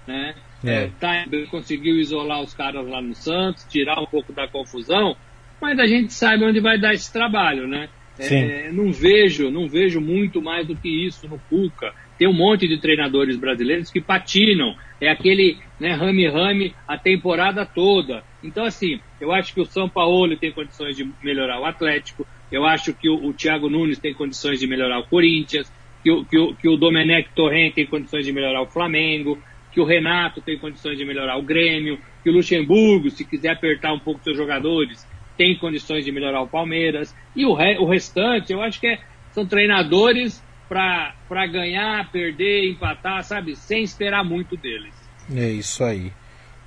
Né? 0.07 0.35
É. 0.65 0.85
É, 0.85 0.91
tá, 0.99 1.25
conseguiu 1.51 1.97
isolar 1.97 2.41
os 2.41 2.55
caras 2.55 2.87
lá 2.87 3.01
no 3.01 3.15
Santos, 3.15 3.65
tirar 3.69 4.01
um 4.01 4.07
pouco 4.07 4.33
da 4.33 4.49
confusão, 4.49 5.17
mas 5.61 5.79
a 5.79 5.87
gente 5.87 6.13
sabe 6.13 6.45
onde 6.45 6.61
vai 6.61 6.79
dar 6.79 6.95
esse 6.95 7.13
trabalho, 7.13 7.67
né? 7.67 7.89
É, 8.19 8.73
não 8.73 8.93
vejo, 8.93 9.49
não 9.49 9.69
vejo 9.69 10.01
muito 10.01 10.43
mais 10.43 10.67
do 10.67 10.75
que 10.75 11.07
isso 11.07 11.29
no 11.29 11.39
Cuca. 11.49 11.95
Tem 12.19 12.29
um 12.29 12.33
monte 12.33 12.67
de 12.67 12.79
treinadores 12.79 13.37
brasileiros 13.37 13.91
que 13.91 14.01
patinam. 14.01 14.75
É 15.01 15.09
aquele 15.09 15.59
né, 15.79 15.93
rame-rame 15.93 16.75
a 16.87 16.99
temporada 16.99 17.65
toda. 17.65 18.25
Então, 18.43 18.65
assim, 18.65 19.01
eu 19.21 19.33
acho 19.33 19.55
que 19.55 19.61
o 19.61 19.65
São 19.65 19.89
Paulo 19.89 20.37
tem 20.37 20.51
condições 20.51 20.97
de 20.97 21.09
melhorar 21.23 21.61
o 21.61 21.65
Atlético. 21.65 22.27
Eu 22.51 22.67
acho 22.67 22.93
que 22.93 23.09
o, 23.09 23.27
o 23.27 23.33
Thiago 23.33 23.71
Nunes 23.71 23.99
tem 23.99 24.13
condições 24.13 24.59
de 24.59 24.67
melhorar 24.67 24.99
o 24.99 25.07
Corinthians. 25.07 25.73
Que 26.03 26.11
o, 26.11 26.25
que 26.25 26.39
o, 26.39 26.55
que 26.55 26.69
o 26.69 26.77
Domenech 26.77 27.29
Torrent 27.35 27.75
tem 27.75 27.87
condições 27.87 28.25
de 28.25 28.33
melhorar 28.33 28.63
o 28.63 28.67
Flamengo. 28.67 29.39
Que 29.73 29.81
o 29.81 29.85
Renato 29.85 30.41
tem 30.41 30.59
condições 30.59 30.99
de 30.99 31.05
melhorar 31.05 31.37
o 31.37 31.43
Grêmio. 31.43 32.01
Que 32.25 32.31
o 32.31 32.33
Luxemburgo, 32.33 33.11
se 33.11 33.25
quiser 33.25 33.51
apertar 33.51 33.93
um 33.93 34.01
pouco 34.01 34.25
seus 34.25 34.37
jogadores, 34.37 35.07
tem 35.37 35.57
condições 35.57 36.05
de 36.05 36.11
melhorar 36.11 36.43
o 36.43 36.49
Palmeiras. 36.49 37.15
E 37.37 37.47
o, 37.47 37.55
re, 37.55 37.79
o 37.79 37.85
restante, 37.85 38.53
eu 38.53 38.61
acho 38.61 38.81
que 38.81 38.89
é, 38.89 38.99
são 39.31 39.47
treinadores 39.47 40.43
para 40.69 41.47
ganhar, 41.47 42.11
perder, 42.11 42.71
empatar, 42.71 43.25
sabe? 43.25 43.57
Sem 43.57 43.83
esperar 43.83 44.25
muito 44.25 44.57
deles. 44.57 44.93
É 45.35 45.49
isso 45.49 45.83
aí. 45.83 46.13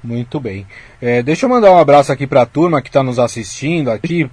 Muito 0.04 0.40
bem. 0.40 0.66
É, 1.00 1.22
deixa 1.22 1.46
eu 1.46 1.50
mandar 1.50 1.72
um 1.72 1.78
abraço 1.78 2.12
aqui 2.12 2.26
para 2.26 2.42
a 2.42 2.46
turma 2.46 2.82
que 2.82 2.90
está 2.90 3.04
nos 3.04 3.20
assistindo 3.20 3.92
aqui. 3.92 4.30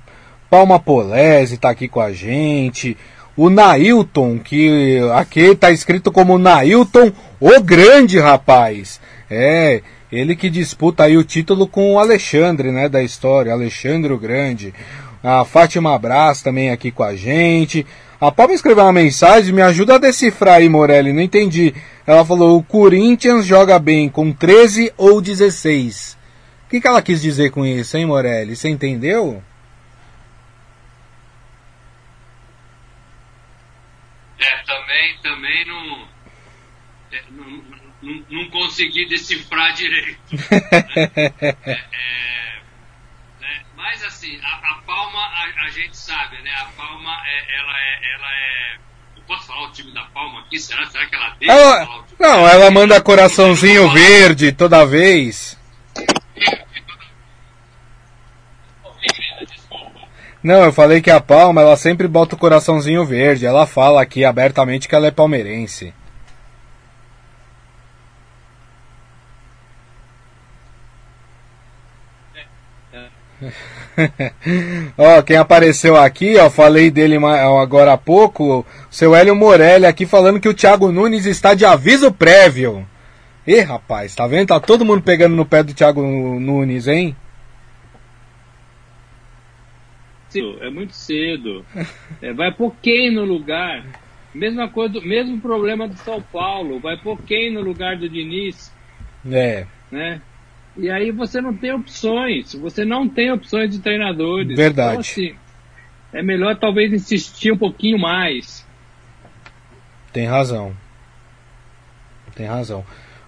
Palma 0.48 0.81
Polese 0.81 1.57
está 1.57 1.70
aqui 1.70 1.88
com 1.88 2.00
a 2.00 2.12
gente. 2.12 2.96
O 3.37 3.50
Nailton, 3.50 4.38
que 4.38 4.98
aqui 5.14 5.40
está 5.40 5.70
escrito 5.70 6.11
como 6.11 6.38
Nailton 6.38 7.12
o 7.38 7.61
Grande, 7.61 8.18
rapaz. 8.18 9.00
É, 9.31 9.83
ele 10.11 10.35
que 10.35 10.48
disputa 10.48 11.04
aí 11.04 11.16
o 11.16 11.22
título 11.22 11.68
com 11.68 11.94
o 11.94 11.98
Alexandre, 11.98 12.72
né, 12.72 12.88
da 12.88 13.02
história, 13.02 13.52
Alexandre 13.52 14.12
o 14.12 14.18
Grande. 14.18 14.72
A 15.22 15.44
Fátima 15.44 15.98
Brás 15.98 16.40
também 16.40 16.70
aqui 16.70 16.90
com 16.90 17.02
a 17.02 17.14
gente. 17.14 17.87
A 18.20 18.33
Palma 18.33 18.52
escreveu 18.52 18.83
uma 18.83 18.92
mensagem, 18.92 19.54
me 19.54 19.62
ajuda 19.62 19.94
a 19.94 19.98
decifrar 19.98 20.57
aí, 20.57 20.68
Morelli, 20.68 21.12
não 21.12 21.22
entendi. 21.22 21.72
Ela 22.04 22.24
falou, 22.24 22.59
o 22.59 22.62
Corinthians 22.64 23.46
joga 23.46 23.78
bem 23.78 24.09
com 24.09 24.33
13 24.33 24.92
ou 24.96 25.20
16. 25.20 26.18
O 26.66 26.68
que, 26.68 26.81
que 26.81 26.87
ela 26.87 27.00
quis 27.00 27.22
dizer 27.22 27.50
com 27.50 27.64
isso, 27.64 27.96
hein, 27.96 28.07
Morelli? 28.07 28.57
Você 28.57 28.68
entendeu? 28.68 29.40
É, 34.37 34.57
também, 34.64 35.16
também 35.22 35.66
não, 35.66 36.09
é, 37.12 37.22
não, 37.31 37.62
não, 38.02 38.24
não 38.31 38.50
consegui 38.50 39.09
decifrar 39.09 39.72
direito. 39.74 40.18
É, 41.64 41.72
é, 41.72 42.61
né? 43.40 43.64
Mas 43.76 44.04
assim, 44.04 44.38
a, 44.42 44.67
a 44.67 44.67
Palma, 45.09 45.21
a, 45.21 45.64
a, 45.64 45.71
gente 45.71 45.97
sabe, 45.97 46.37
né? 46.42 46.51
A 46.61 46.66
Palma, 46.77 47.11
é, 47.27 47.59
ela 47.59 47.73
é, 47.79 48.14
ela 48.14 48.27
é 48.27 48.79
eu 49.16 49.23
posso 49.27 49.47
falar 49.47 49.68
o 49.68 49.73
time 49.73 49.92
da 49.92 50.03
Palma 50.05 50.40
aqui? 50.40 50.59
Será, 50.59 50.85
será 50.87 51.07
que 51.07 51.14
ela 51.14 51.35
deixa 51.38 51.53
ela, 51.53 51.87
falar 51.87 51.99
o 51.99 52.03
time 52.03 52.16
Não, 52.18 52.47
ela 52.47 52.71
manda 52.71 53.01
coraçãozinho 53.01 53.90
verde 53.90 54.53
toda 54.53 54.85
vez. 54.85 55.59
Não, 60.42 60.64
eu 60.64 60.73
falei 60.73 61.01
que 61.01 61.11
a 61.11 61.21
Palma, 61.21 61.62
ela 61.62 61.77
sempre 61.77 62.07
bota 62.07 62.35
o 62.35 62.38
coraçãozinho 62.38 63.05
verde. 63.05 63.47
Ela 63.47 63.66
fala 63.66 64.03
aqui 64.03 64.25
abertamente 64.25 64.87
que 64.87 64.94
ela 64.94 65.07
é 65.07 65.11
palmeirense. 65.11 65.94
ó, 74.96 75.22
quem 75.22 75.37
apareceu 75.37 75.96
aqui, 75.96 76.37
ó, 76.37 76.48
falei 76.48 76.90
dele 76.90 77.16
agora 77.24 77.92
há 77.92 77.98
pouco, 77.98 78.64
seu 78.90 79.14
Hélio 79.14 79.34
Morelli 79.34 79.87
aqui 79.87 80.06
falando 80.06 80.40
que 80.40 80.48
o 80.48 80.54
Thiago 80.54 80.92
Nunes 80.92 81.26
está 81.26 81.54
de 81.54 81.64
aviso 81.64 82.12
prévio. 82.12 82.87
Ih, 83.46 83.61
rapaz, 83.61 84.14
tá 84.14 84.26
vendo? 84.26 84.48
Tá 84.48 84.61
todo 84.61 84.84
mundo 84.84 85.02
pegando 85.02 85.34
no 85.34 85.46
pé 85.46 85.62
do 85.62 85.74
Thiago 85.74 86.02
Nunes, 86.02 86.87
hein? 86.87 87.16
É 90.61 90.70
muito 90.70 90.92
cedo. 90.92 91.64
É, 92.20 92.32
vai 92.32 92.52
pôr 92.52 92.74
quem 92.82 93.11
no 93.11 93.24
lugar? 93.24 93.84
Mesma 94.34 94.68
coisa, 94.68 95.00
mesmo 95.00 95.40
problema 95.40 95.88
do 95.88 95.96
São 95.96 96.20
Paulo. 96.20 96.78
Vai 96.78 96.98
pôr 96.98 97.18
quem 97.22 97.52
no 97.52 97.62
lugar 97.62 97.96
do 97.96 98.08
Diniz? 98.08 98.70
É. 99.30 99.66
Né? 99.90 100.20
E 100.78 100.88
aí 100.88 101.10
você 101.10 101.40
não 101.40 101.52
tem 101.52 101.72
opções, 101.72 102.54
você 102.54 102.84
não 102.84 103.08
tem 103.08 103.32
opções 103.32 103.72
de 103.72 103.80
treinadores. 103.80 104.56
Verdade. 104.56 104.90
Então, 104.90 105.00
assim, 105.00 105.34
é 106.12 106.22
melhor 106.22 106.56
talvez 106.56 106.92
insistir 106.92 107.52
um 107.52 107.58
pouquinho 107.58 107.98
mais. 107.98 108.64
Tem 110.12 110.24
razão. 110.24 110.72
Tem 112.36 112.46
razão. 112.46 112.84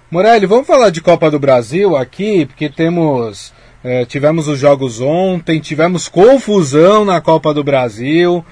Morelli, 0.09 0.47
vamos 0.47 0.67
falar 0.67 0.91
de 0.91 1.01
Copa 1.01 1.29
do 1.29 1.41
Brasil 1.41 1.97
aqui, 1.97 2.47
porque 2.47 2.69
temos. 2.69 3.53
É, 3.83 4.05
tivemos 4.05 4.47
os 4.47 4.59
jogos 4.59 5.01
ontem, 5.01 5.59
tivemos 5.59 6.09
confusão 6.09 7.05
na 7.05 7.21
Copa 7.21 7.53
do 7.53 7.65
Brasil, 7.65 8.45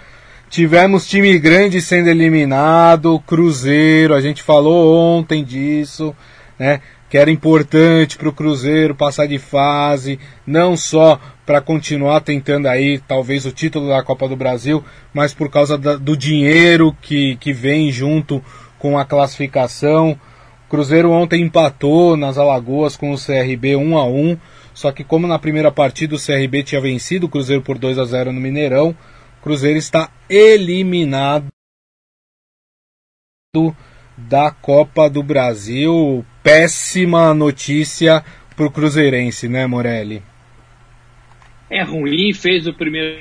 tivemos 0.49 1.07
time 1.07 1.39
grande 1.39 1.83
sendo 1.83 2.09
eliminado, 2.09 3.21
Cruzeiro, 3.27 4.15
a 4.15 4.21
gente 4.21 4.43
falou 4.43 5.19
ontem 5.19 5.45
disso, 5.45 6.17
né? 6.59 6.81
Que 7.09 7.17
era 7.17 7.31
importante 7.31 8.19
para 8.19 8.29
o 8.29 8.33
Cruzeiro 8.33 8.95
passar 8.95 9.27
de 9.27 9.39
fase, 9.39 10.19
não 10.47 10.77
só 10.77 11.19
para 11.47 11.61
continuar 11.61 12.21
tentando 12.21 12.67
aí 12.67 12.99
talvez 12.99 13.47
o 13.47 13.53
título 13.53 13.89
da 13.89 14.03
Copa 14.03 14.29
do 14.29 14.37
Brasil, 14.37 14.85
mas 15.15 15.33
por 15.33 15.51
causa 15.51 15.79
da, 15.79 15.97
do 15.97 16.17
dinheiro 16.17 16.95
que, 17.01 17.37
que 17.37 17.53
vem 17.53 17.91
junto 17.91 18.45
com 18.79 18.99
a 18.99 19.05
classificação. 19.05 20.19
O 20.67 20.71
Cruzeiro 20.71 21.11
ontem 21.11 21.43
empatou 21.43 22.17
nas 22.17 22.37
Alagoas 22.37 22.97
com 22.97 23.13
o 23.13 23.17
CRB 23.17 23.77
1 23.77 23.97
a 23.97 24.05
1, 24.05 24.39
só 24.75 24.93
que 24.93 25.03
como 25.03 25.27
na 25.27 25.39
primeira 25.39 25.73
partida 25.73 26.15
o 26.15 26.19
CRB 26.19 26.63
tinha 26.63 26.81
vencido 26.81 27.25
o 27.27 27.29
Cruzeiro 27.31 27.63
por 27.63 27.79
2 27.79 27.99
a 27.99 28.05
0 28.05 28.33
no 28.33 28.41
Mineirão, 28.41 28.91
o 28.91 29.43
Cruzeiro 29.43 29.79
está 29.79 30.11
eliminado 30.29 31.47
da 34.27 34.51
Copa 34.51 35.09
do 35.09 35.23
Brasil. 35.23 36.25
Péssima 36.43 37.33
notícia 37.33 38.25
para 38.57 38.67
o 38.67 38.71
Cruzeirense, 38.71 39.49
né, 39.49 39.67
Morelli? 39.67 40.23
É 41.71 41.83
ruim, 41.83 42.33
fez 42.33 42.67
o 42.67 42.75
primeiro 42.75 43.21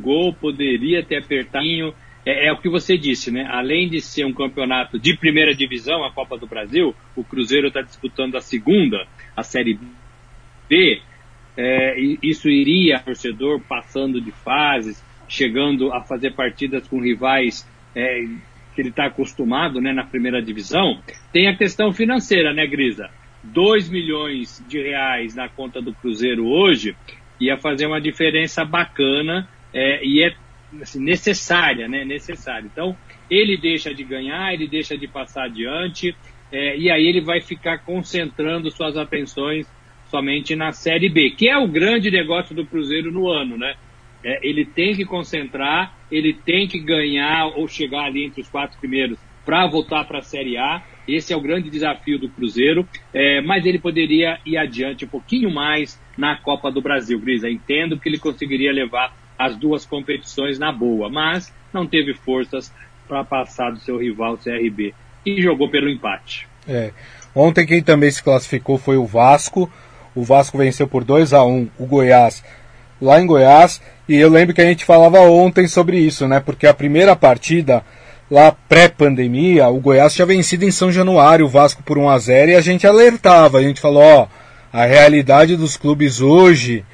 gol, 0.00 0.32
poderia 0.32 1.04
ter 1.04 1.16
apertadinho. 1.16 1.92
É, 2.24 2.46
é, 2.46 2.52
o 2.52 2.58
que 2.58 2.68
você 2.68 2.96
disse, 2.96 3.30
né? 3.30 3.46
Além 3.50 3.88
de 3.88 4.00
ser 4.00 4.24
um 4.24 4.32
campeonato 4.32 4.98
de 4.98 5.16
primeira 5.16 5.54
divisão, 5.54 6.04
a 6.04 6.12
Copa 6.12 6.38
do 6.38 6.46
Brasil, 6.46 6.94
o 7.14 7.22
Cruzeiro 7.22 7.68
está 7.68 7.82
disputando 7.82 8.36
a 8.36 8.40
segunda, 8.40 9.06
a 9.36 9.42
Série 9.42 9.78
B. 10.68 11.02
É, 11.56 12.00
isso 12.22 12.48
iria 12.48 13.00
torcedor 13.00 13.60
passando 13.60 14.20
de 14.20 14.30
fases, 14.30 15.04
chegando 15.28 15.92
a 15.92 16.00
fazer 16.02 16.34
partidas 16.34 16.86
com 16.86 17.00
rivais 17.00 17.66
é, 17.94 18.24
que 18.78 18.82
ele 18.82 18.90
está 18.90 19.06
acostumado 19.06 19.80
né, 19.80 19.92
na 19.92 20.04
primeira 20.04 20.40
divisão, 20.40 21.02
tem 21.32 21.48
a 21.48 21.56
questão 21.56 21.92
financeira, 21.92 22.54
né, 22.54 22.64
Grisa? 22.64 23.10
2 23.42 23.90
milhões 23.90 24.64
de 24.68 24.80
reais 24.80 25.34
na 25.34 25.48
conta 25.48 25.82
do 25.82 25.92
Cruzeiro 25.92 26.46
hoje 26.46 26.94
ia 27.40 27.56
fazer 27.56 27.86
uma 27.86 28.00
diferença 28.00 28.64
bacana 28.64 29.48
é, 29.74 30.04
e 30.06 30.22
é 30.22 30.32
assim, 30.80 31.02
necessária, 31.02 31.88
né? 31.88 32.04
Necessária. 32.04 32.68
Então, 32.72 32.96
ele 33.28 33.56
deixa 33.56 33.92
de 33.92 34.04
ganhar, 34.04 34.54
ele 34.54 34.68
deixa 34.68 34.96
de 34.96 35.08
passar 35.08 35.46
adiante, 35.46 36.14
é, 36.52 36.76
e 36.78 36.88
aí 36.88 37.04
ele 37.04 37.20
vai 37.20 37.40
ficar 37.40 37.78
concentrando 37.78 38.70
suas 38.70 38.96
atenções 38.96 39.66
somente 40.06 40.54
na 40.54 40.70
Série 40.70 41.08
B, 41.08 41.30
que 41.30 41.48
é 41.48 41.58
o 41.58 41.66
grande 41.66 42.12
negócio 42.12 42.54
do 42.54 42.64
Cruzeiro 42.64 43.10
no 43.10 43.28
ano, 43.28 43.58
né? 43.58 43.74
É, 44.24 44.38
ele 44.46 44.64
tem 44.64 44.94
que 44.94 45.04
concentrar, 45.04 45.94
ele 46.10 46.32
tem 46.32 46.66
que 46.66 46.78
ganhar 46.78 47.46
ou 47.56 47.68
chegar 47.68 48.04
ali 48.04 48.24
entre 48.24 48.40
os 48.40 48.48
quatro 48.48 48.78
primeiros 48.78 49.18
para 49.44 49.66
voltar 49.66 50.04
para 50.04 50.18
a 50.18 50.22
Série 50.22 50.58
A. 50.58 50.82
Esse 51.06 51.32
é 51.32 51.36
o 51.36 51.40
grande 51.40 51.70
desafio 51.70 52.18
do 52.18 52.28
Cruzeiro, 52.28 52.86
é, 53.14 53.40
mas 53.40 53.64
ele 53.64 53.78
poderia 53.78 54.38
ir 54.44 54.58
adiante 54.58 55.06
um 55.06 55.08
pouquinho 55.08 55.50
mais 55.50 55.98
na 56.18 56.36
Copa 56.36 56.70
do 56.70 56.82
Brasil, 56.82 57.18
Grisa. 57.18 57.48
Entendo 57.48 57.98
que 57.98 58.08
ele 58.08 58.18
conseguiria 58.18 58.72
levar 58.72 59.16
as 59.38 59.56
duas 59.56 59.86
competições 59.86 60.58
na 60.58 60.70
boa, 60.70 61.08
mas 61.08 61.54
não 61.72 61.86
teve 61.86 62.12
forças 62.12 62.74
para 63.06 63.24
passar 63.24 63.70
do 63.70 63.78
seu 63.78 63.96
rival 63.96 64.36
CRB 64.36 64.92
e 65.24 65.40
jogou 65.40 65.70
pelo 65.70 65.88
empate. 65.88 66.46
É. 66.68 66.92
Ontem 67.34 67.64
quem 67.64 67.82
também 67.82 68.10
se 68.10 68.22
classificou 68.22 68.76
foi 68.76 68.96
o 68.96 69.06
Vasco. 69.06 69.70
O 70.14 70.24
Vasco 70.24 70.58
venceu 70.58 70.86
por 70.86 71.04
2 71.04 71.32
a 71.32 71.44
1 71.44 71.70
o 71.78 71.86
Goiás 71.86 72.44
lá 73.00 73.20
em 73.20 73.26
Goiás. 73.26 73.80
E 74.08 74.16
eu 74.16 74.30
lembro 74.30 74.54
que 74.54 74.60
a 74.60 74.66
gente 74.66 74.84
falava 74.84 75.20
ontem 75.20 75.66
sobre 75.66 75.98
isso, 75.98 76.26
né? 76.26 76.40
Porque 76.40 76.66
a 76.66 76.74
primeira 76.74 77.14
partida, 77.14 77.84
lá 78.30 78.52
pré-pandemia, 78.68 79.68
o 79.68 79.80
Goiás 79.80 80.14
tinha 80.14 80.26
vencido 80.26 80.64
em 80.64 80.70
São 80.70 80.90
Januário 80.90 81.46
o 81.46 81.48
Vasco 81.48 81.82
por 81.82 81.98
1 81.98 82.08
a 82.08 82.18
0 82.18 82.50
e 82.50 82.54
a 82.54 82.60
gente 82.60 82.86
alertava, 82.86 83.58
a 83.58 83.62
gente 83.62 83.80
falou, 83.80 84.02
ó, 84.02 84.26
a 84.72 84.84
realidade 84.84 85.56
dos 85.56 85.76
clubes 85.76 86.20
hoje 86.20 86.84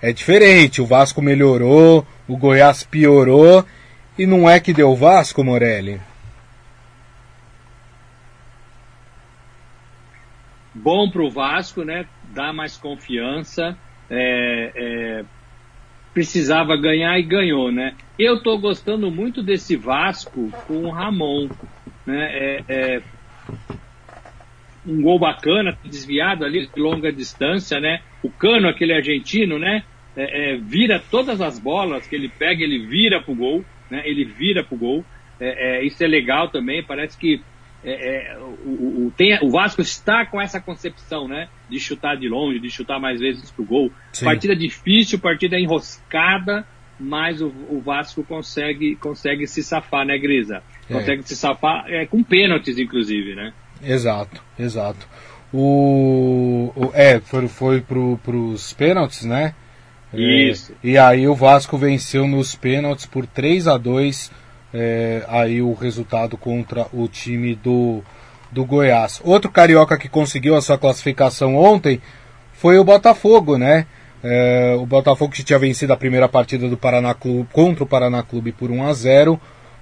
é 0.00 0.12
diferente. 0.12 0.82
O 0.82 0.86
Vasco 0.86 1.22
melhorou, 1.22 2.06
o 2.26 2.36
Goiás 2.36 2.82
piorou 2.82 3.64
e 4.18 4.26
não 4.26 4.48
é 4.48 4.60
que 4.60 4.72
deu 4.72 4.94
Vasco, 4.94 5.44
Morelli. 5.44 6.00
Bom 10.74 11.10
para 11.10 11.22
o 11.22 11.30
Vasco, 11.30 11.84
né? 11.84 12.06
Dá 12.34 12.52
mais 12.52 12.76
confiança. 12.76 13.76
É, 14.10 14.72
é, 14.74 15.24
precisava 16.12 16.76
ganhar 16.76 17.18
e 17.18 17.22
ganhou, 17.22 17.72
né? 17.72 17.94
Eu 18.18 18.36
estou 18.36 18.58
gostando 18.58 19.10
muito 19.10 19.42
desse 19.42 19.76
Vasco 19.76 20.50
com 20.66 20.84
o 20.84 20.90
Ramon, 20.90 21.48
né? 22.06 22.30
É, 22.32 22.64
é, 22.68 23.02
um 24.86 25.00
gol 25.00 25.18
bacana, 25.18 25.78
desviado 25.84 26.44
ali 26.44 26.66
de 26.66 26.80
longa 26.80 27.12
distância, 27.12 27.80
né? 27.80 28.00
O 28.22 28.30
Cano, 28.30 28.68
aquele 28.68 28.92
argentino, 28.92 29.58
né? 29.58 29.84
é, 30.16 30.52
é, 30.52 30.56
vira 30.56 31.02
todas 31.10 31.40
as 31.40 31.58
bolas 31.58 32.06
que 32.06 32.14
ele 32.14 32.28
pega, 32.28 32.62
ele 32.62 32.86
vira 32.86 33.20
pro 33.20 33.34
gol, 33.34 33.64
né? 33.90 34.02
Ele 34.04 34.24
vira 34.24 34.62
pro 34.62 34.76
gol. 34.76 35.04
É, 35.40 35.78
é 35.78 35.84
isso 35.84 36.02
é 36.04 36.06
legal 36.06 36.48
também. 36.48 36.82
Parece 36.82 37.18
que 37.18 37.40
é, 37.84 38.32
é, 38.32 38.38
o, 38.38 39.06
o, 39.06 39.12
tem, 39.16 39.38
o, 39.42 39.50
Vasco 39.50 39.82
está 39.82 40.24
com 40.24 40.40
essa 40.40 40.60
concepção, 40.60 41.26
né? 41.26 41.48
De 41.68 41.80
chutar 41.80 42.16
de 42.16 42.28
longe, 42.28 42.60
de 42.60 42.70
chutar 42.70 43.00
mais 43.00 43.20
vezes 43.20 43.50
pro 43.50 43.64
gol. 43.64 43.90
Sim. 44.12 44.24
Partida 44.24 44.54
difícil, 44.54 45.18
partida 45.18 45.58
enroscada, 45.58 46.64
mas 46.98 47.40
o, 47.40 47.48
o, 47.68 47.80
Vasco 47.80 48.22
consegue, 48.22 48.94
consegue 48.96 49.46
se 49.46 49.62
safar, 49.62 50.06
né, 50.06 50.16
Grisa? 50.18 50.62
Consegue 50.86 51.22
se 51.22 51.34
safar 51.34 51.86
com 52.08 52.22
pênaltis, 52.22 52.78
inclusive, 52.78 53.34
né? 53.34 53.52
Exato, 53.82 54.42
exato. 54.58 55.08
O, 55.52 56.72
o 56.76 56.90
é, 56.94 57.20
foi, 57.20 57.48
foi 57.48 57.80
pro, 57.80 58.18
pros 58.22 58.72
pênaltis, 58.72 59.24
né? 59.24 59.54
É, 60.12 60.50
Isso. 60.50 60.72
É, 60.72 60.88
e 60.88 60.98
aí 60.98 61.26
o 61.26 61.34
Vasco 61.34 61.76
venceu 61.76 62.26
nos 62.28 62.54
pênaltis 62.54 63.06
por 63.06 63.26
3 63.26 63.66
a 63.66 63.76
2 63.76 64.30
é, 64.72 65.24
aí 65.28 65.60
o 65.60 65.74
resultado 65.74 66.36
contra 66.36 66.86
o 66.92 67.06
time 67.08 67.54
do, 67.54 68.02
do 68.50 68.64
Goiás. 68.64 69.20
Outro 69.24 69.50
carioca 69.50 69.98
que 69.98 70.08
conseguiu 70.08 70.56
a 70.56 70.62
sua 70.62 70.78
classificação 70.78 71.56
ontem 71.56 72.00
foi 72.52 72.78
o 72.78 72.84
Botafogo, 72.84 73.58
né? 73.58 73.86
É, 74.22 74.76
o 74.78 74.86
Botafogo 74.86 75.32
que 75.32 75.42
tinha 75.42 75.58
vencido 75.58 75.92
a 75.92 75.96
primeira 75.96 76.28
partida 76.28 76.68
do 76.68 76.76
Paraná 76.76 77.12
Clube, 77.12 77.48
contra 77.52 77.82
o 77.82 77.86
Paraná 77.86 78.22
Clube 78.22 78.52
por 78.52 78.70
1 78.70 78.86
a 78.86 78.92
0 78.92 79.40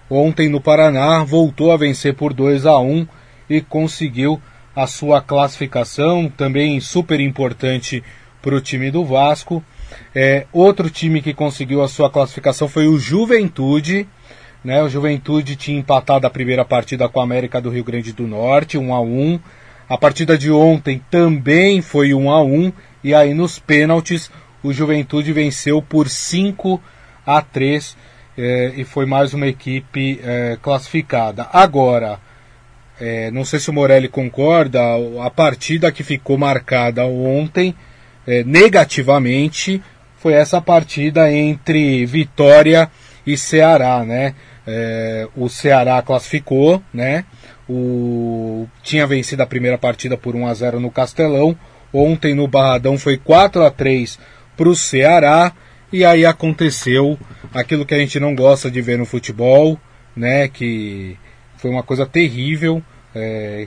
ontem 0.08 0.48
no 0.48 0.60
Paraná 0.60 1.22
voltou 1.22 1.70
a 1.70 1.76
vencer 1.76 2.14
por 2.14 2.32
2 2.32 2.66
a 2.66 2.78
1 2.78 3.06
e 3.48 3.60
conseguiu 3.60 4.40
a 4.74 4.86
sua 4.86 5.20
classificação, 5.20 6.28
também 6.28 6.80
super 6.80 7.20
importante 7.20 8.02
para 8.40 8.54
o 8.54 8.60
time 8.60 8.90
do 8.90 9.04
Vasco. 9.04 9.62
É, 10.14 10.46
outro 10.52 10.88
time 10.88 11.20
que 11.20 11.34
conseguiu 11.34 11.82
a 11.82 11.88
sua 11.88 12.08
classificação 12.08 12.68
foi 12.68 12.86
o 12.86 12.98
Juventude. 12.98 14.08
Né? 14.64 14.82
O 14.82 14.88
Juventude 14.88 15.56
tinha 15.56 15.78
empatado 15.78 16.26
a 16.26 16.30
primeira 16.30 16.64
partida 16.64 17.08
com 17.08 17.20
a 17.20 17.24
América 17.24 17.60
do 17.60 17.70
Rio 17.70 17.84
Grande 17.84 18.12
do 18.12 18.26
Norte, 18.26 18.76
1 18.76 18.94
a 18.94 19.00
1 19.00 19.40
A 19.88 19.96
partida 19.96 20.36
de 20.36 20.50
ontem 20.50 21.02
também 21.10 21.80
foi 21.80 22.12
1 22.12 22.30
a 22.30 22.42
1 22.42 22.72
E 23.02 23.14
aí 23.14 23.32
nos 23.32 23.58
pênaltis 23.58 24.30
o 24.62 24.72
Juventude 24.72 25.32
venceu 25.32 25.80
por 25.80 26.08
5 26.08 26.80
a 27.26 27.40
3 27.40 27.96
é, 28.36 28.72
e 28.76 28.84
foi 28.84 29.06
mais 29.06 29.34
uma 29.34 29.46
equipe 29.46 30.20
é, 30.22 30.58
classificada. 30.62 31.48
Agora, 31.52 32.18
é, 33.00 33.30
não 33.30 33.44
sei 33.44 33.58
se 33.58 33.70
o 33.70 33.72
Morelli 33.72 34.08
concorda, 34.08 34.80
a 35.22 35.30
partida 35.30 35.90
que 35.90 36.02
ficou 36.02 36.36
marcada 36.36 37.04
ontem 37.06 37.74
é, 38.26 38.44
negativamente 38.44 39.82
foi 40.16 40.34
essa 40.34 40.60
partida 40.60 41.32
entre 41.32 42.04
Vitória 42.04 42.90
e 43.26 43.36
Ceará, 43.36 44.04
né? 44.04 44.34
É, 44.72 45.26
o 45.36 45.48
Ceará 45.48 46.00
classificou, 46.00 46.80
né? 46.94 47.24
O, 47.68 48.68
tinha 48.84 49.04
vencido 49.04 49.42
a 49.42 49.46
primeira 49.46 49.76
partida 49.76 50.16
por 50.16 50.36
1 50.36 50.46
a 50.46 50.54
0 50.54 50.78
no 50.78 50.92
Castelão. 50.92 51.58
Ontem 51.92 52.34
no 52.34 52.46
Barradão 52.46 52.96
foi 52.96 53.16
4 53.16 53.64
a 53.64 53.70
3 53.70 54.16
para 54.56 54.68
o 54.68 54.76
Ceará. 54.76 55.52
E 55.92 56.04
aí 56.04 56.24
aconteceu 56.24 57.18
aquilo 57.52 57.84
que 57.84 57.94
a 57.94 57.98
gente 57.98 58.20
não 58.20 58.32
gosta 58.32 58.70
de 58.70 58.80
ver 58.80 58.96
no 58.96 59.04
futebol, 59.04 59.76
né? 60.14 60.46
Que 60.46 61.16
foi 61.56 61.68
uma 61.68 61.82
coisa 61.82 62.06
terrível, 62.06 62.80
é, 63.12 63.66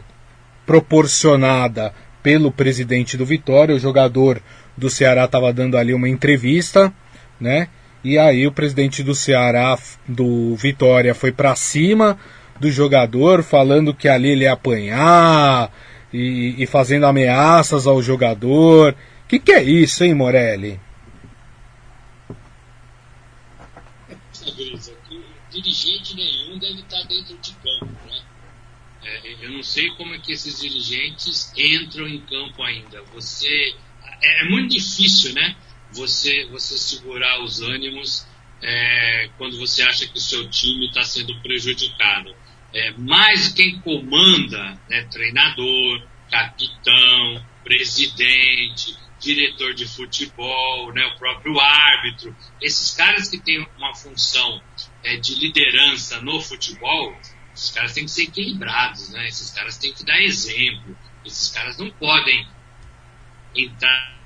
proporcionada 0.66 1.94
pelo 2.22 2.50
presidente 2.50 3.18
do 3.18 3.26
Vitória. 3.26 3.76
O 3.76 3.80
jogador 3.80 4.42
do 4.78 4.89
Ceará 4.89 5.26
estava 5.26 5.52
dando 5.52 5.78
ali 5.78 5.94
uma 5.94 6.08
entrevista, 6.08 6.94
né? 7.42 7.68
E 8.04 8.18
aí 8.18 8.46
o 8.46 8.52
presidente 8.52 9.02
do 9.02 9.16
Ceará, 9.16 9.78
do 10.08 10.56
Vitória, 10.56 11.16
foi 11.16 11.32
para 11.32 11.56
cima 11.56 12.18
do 12.60 12.70
jogador, 12.70 13.44
falando 13.44 13.94
que 13.94 14.08
ali 14.08 14.30
ele 14.30 14.44
ia 14.44 14.54
apanhar 14.54 15.72
e, 16.12 16.56
e 16.62 16.66
fazendo 16.66 17.06
ameaças 17.06 17.88
ao 17.88 18.02
jogador. 18.02 18.94
O 19.26 19.28
que, 19.28 19.39
que 19.39 19.52
é 19.52 19.63
isso, 19.63 20.04
hein, 20.04 20.13
Morelli? 20.13 20.80
dirigente 25.54 26.16
nenhum 26.16 26.58
deve 26.58 26.80
estar 26.80 27.04
dentro 27.04 27.38
de 27.38 27.52
campo, 27.54 27.94
né? 28.08 28.22
É, 29.04 29.46
eu 29.46 29.52
não 29.52 29.63
sei 29.63 29.89
como 29.92 30.13
é 30.13 30.20
que 30.20 30.32
esses 30.32 30.60
dirigentes 30.60 31.54
entram 31.56 32.08
em 32.08 32.20
campo 32.22 32.63
ainda. 32.63 33.04
Você 33.13 33.76
é, 34.22 34.46
é 34.46 34.50
muito 34.50 34.74
difícil, 34.74 35.34
né? 35.34 35.56
Você, 35.93 36.45
você 36.47 36.77
segurar 36.77 37.41
os 37.43 37.62
ânimos 37.62 38.27
é, 38.62 39.29
quando 39.38 39.58
você 39.60 39.84
acha 39.84 40.08
que 40.08 40.17
o 40.17 40.21
seu 40.21 40.49
time 40.49 40.88
está 40.88 41.03
sendo 41.03 41.39
prejudicado. 41.41 42.34
É, 42.73 42.91
mas 42.97 43.49
quem 43.49 43.79
comanda, 43.82 44.79
né, 44.89 45.03
treinador, 45.12 46.08
capitão, 46.32 47.45
presidente, 47.63 48.95
diretor 49.19 49.73
de 49.73 49.88
futebol, 49.88 50.91
né, 50.93 51.06
o 51.06 51.17
próprio 51.17 51.60
árbitro, 51.60 52.36
esses 52.62 52.91
caras 52.95 53.29
que 53.29 53.39
têm 53.39 53.65
uma 53.77 53.93
função 53.93 54.62
é, 55.03 55.17
de 55.17 55.36
liderança 55.36 56.21
no 56.21 56.41
futebol, 56.41 57.15
esses 57.53 57.69
caras 57.69 57.93
têm 57.93 58.06
que 58.06 58.12
ser 58.12 58.23
equilibrados, 58.23 59.10
né? 59.10 59.27
Esses 59.27 59.51
caras 59.51 59.77
têm 59.77 59.93
que 59.93 60.03
dar 60.03 60.19
exemplo. 60.19 60.97
Esses 61.23 61.51
caras 61.51 61.77
não 61.77 61.89
podem 61.91 62.47
entrar 63.56 64.22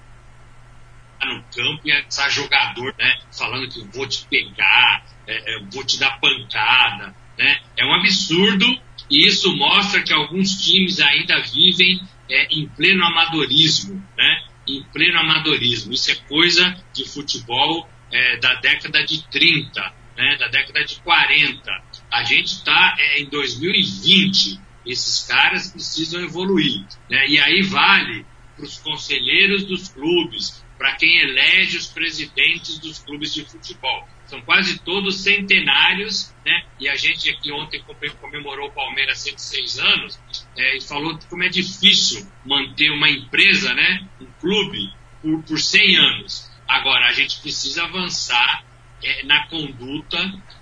no 1.25 1.43
campo 1.43 1.81
e 1.85 1.91
essa 1.91 2.29
jogador, 2.29 2.93
né, 2.97 3.19
falando 3.31 3.67
que 3.69 3.83
vou 3.95 4.07
te 4.07 4.25
pegar, 4.27 5.05
é, 5.25 5.55
é, 5.55 5.63
vou 5.71 5.83
te 5.83 5.99
dar 5.99 6.19
pancada, 6.19 7.15
né? 7.37 7.59
É 7.77 7.85
um 7.85 7.93
absurdo 7.93 8.65
e 9.09 9.27
isso 9.27 9.55
mostra 9.55 10.01
que 10.01 10.13
alguns 10.13 10.61
times 10.63 10.99
ainda 10.99 11.41
vivem 11.41 12.01
é, 12.29 12.47
em 12.51 12.67
pleno 12.67 13.05
amadorismo, 13.05 14.03
né? 14.17 14.43
Em 14.67 14.83
pleno 14.83 15.19
amadorismo. 15.19 15.93
Isso 15.93 16.11
é 16.11 16.15
coisa 16.15 16.75
de 16.93 17.07
futebol 17.07 17.89
é, 18.11 18.37
da 18.37 18.55
década 18.55 19.05
de 19.05 19.25
30, 19.29 19.93
né, 20.17 20.37
da 20.37 20.47
década 20.47 20.83
de 20.83 20.99
40. 21.01 21.83
A 22.11 22.23
gente 22.23 22.47
está 22.47 22.95
é, 22.99 23.21
em 23.21 23.29
2020. 23.29 24.59
Esses 24.85 25.27
caras 25.27 25.71
precisam 25.71 26.21
evoluir. 26.21 26.85
Né? 27.09 27.27
E 27.27 27.39
aí 27.39 27.61
vale 27.63 28.25
para 28.55 28.65
os 28.65 28.77
conselheiros 28.77 29.65
dos 29.65 29.89
clubes, 29.89 30.65
para 30.77 30.95
quem 30.95 31.19
elege 31.19 31.77
os 31.77 31.87
presidentes 31.87 32.79
dos 32.79 32.99
clubes 32.99 33.33
de 33.33 33.43
futebol. 33.45 34.07
São 34.25 34.41
quase 34.41 34.79
todos 34.79 35.21
centenários, 35.23 36.35
né? 36.45 36.65
E 36.79 36.87
a 36.89 36.95
gente 36.95 37.29
aqui 37.29 37.51
ontem 37.51 37.83
comemorou 38.19 38.67
o 38.67 38.71
Palmeiras 38.71 39.19
106 39.19 39.79
anos 39.79 40.19
é, 40.55 40.77
e 40.77 40.81
falou 40.81 41.17
como 41.29 41.43
é 41.43 41.49
difícil 41.49 42.27
manter 42.45 42.91
uma 42.91 43.09
empresa, 43.09 43.73
né? 43.73 44.07
Um 44.19 44.27
clube 44.39 44.93
por, 45.21 45.43
por 45.43 45.59
100 45.59 45.97
anos. 45.97 46.51
Agora, 46.67 47.07
a 47.07 47.13
gente 47.13 47.39
precisa 47.39 47.85
avançar 47.85 48.63
é, 49.01 49.23
na 49.23 49.47
conduta 49.47 50.17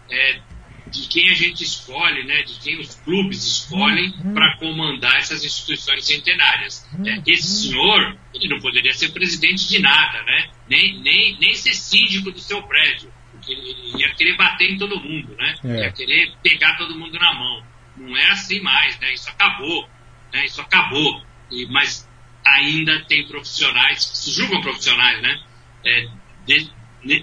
é, 0.09 0.41
de 0.87 1.07
quem 1.07 1.29
a 1.29 1.33
gente 1.33 1.63
escolhe, 1.63 2.23
né, 2.25 2.43
de 2.43 2.59
quem 2.59 2.79
os 2.79 2.95
clubes 2.95 3.43
escolhem 3.43 4.13
uhum. 4.23 4.33
para 4.33 4.57
comandar 4.57 5.17
essas 5.17 5.43
instituições 5.43 6.05
centenárias. 6.05 6.87
É, 7.05 7.21
esse 7.25 7.69
senhor, 7.69 8.17
ele 8.33 8.47
não 8.47 8.59
poderia 8.59 8.93
ser 8.93 9.09
presidente 9.09 9.67
de 9.67 9.79
nada, 9.79 10.21
né, 10.23 10.49
nem, 10.69 10.99
nem, 10.99 11.37
nem 11.39 11.53
ser 11.55 11.73
síndico 11.73 12.31
do 12.31 12.39
seu 12.39 12.61
prédio, 12.63 13.11
porque 13.31 13.51
ele 13.51 13.97
ia 13.97 14.13
querer 14.13 14.37
bater 14.37 14.71
em 14.71 14.77
todo 14.77 14.99
mundo, 14.99 15.35
né, 15.35 15.55
é. 15.63 15.79
ia 15.85 15.91
querer 15.91 16.33
pegar 16.43 16.77
todo 16.77 16.97
mundo 16.97 17.17
na 17.17 17.33
mão. 17.33 17.63
Não 17.97 18.15
é 18.15 18.29
assim 18.29 18.59
mais, 18.61 18.99
né, 18.99 19.13
isso 19.13 19.29
acabou, 19.29 19.89
né, 20.31 20.45
isso 20.45 20.61
acabou. 20.61 21.23
E, 21.51 21.65
mas 21.67 22.07
ainda 22.45 23.03
tem 23.05 23.27
profissionais 23.27 24.05
que 24.05 24.17
se 24.17 24.31
julgam 24.31 24.61
profissionais, 24.61 25.21
né, 25.21 25.39
é, 25.83 26.07
de, 26.45 26.69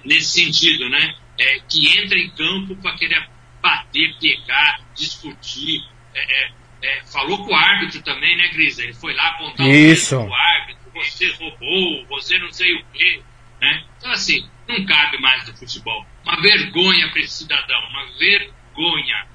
nesse 0.04 0.42
sentido, 0.42 0.88
né, 0.88 1.14
é, 1.38 1.60
que 1.60 1.98
entra 1.98 2.18
em 2.18 2.30
campo 2.30 2.76
para 2.76 2.96
querer 2.96 3.31
bater, 3.62 4.14
pegar, 4.20 4.80
discutir. 4.94 5.80
É, 6.14 6.20
é, 6.20 6.50
é, 6.82 7.02
falou 7.06 7.44
com 7.44 7.52
o 7.52 7.56
árbitro 7.56 8.02
também, 8.02 8.36
né, 8.36 8.48
Grisa? 8.48 8.82
Ele 8.82 8.92
foi 8.92 9.14
lá 9.14 9.28
apontar 9.28 9.66
Isso. 9.66 10.16
o 10.16 10.34
árbitro, 10.34 10.82
você 10.92 11.30
roubou, 11.32 12.06
você 12.08 12.38
não 12.38 12.52
sei 12.52 12.74
o 12.74 12.84
quê. 12.92 13.20
Né? 13.60 13.84
Então, 13.96 14.10
assim, 14.10 14.44
não 14.68 14.84
cabe 14.84 15.20
mais 15.20 15.46
no 15.46 15.56
futebol. 15.56 16.04
Uma 16.24 16.40
vergonha 16.42 17.08
para 17.10 17.20
esse 17.20 17.38
cidadão, 17.38 17.78
uma 17.90 18.06
vergonha. 18.18 19.26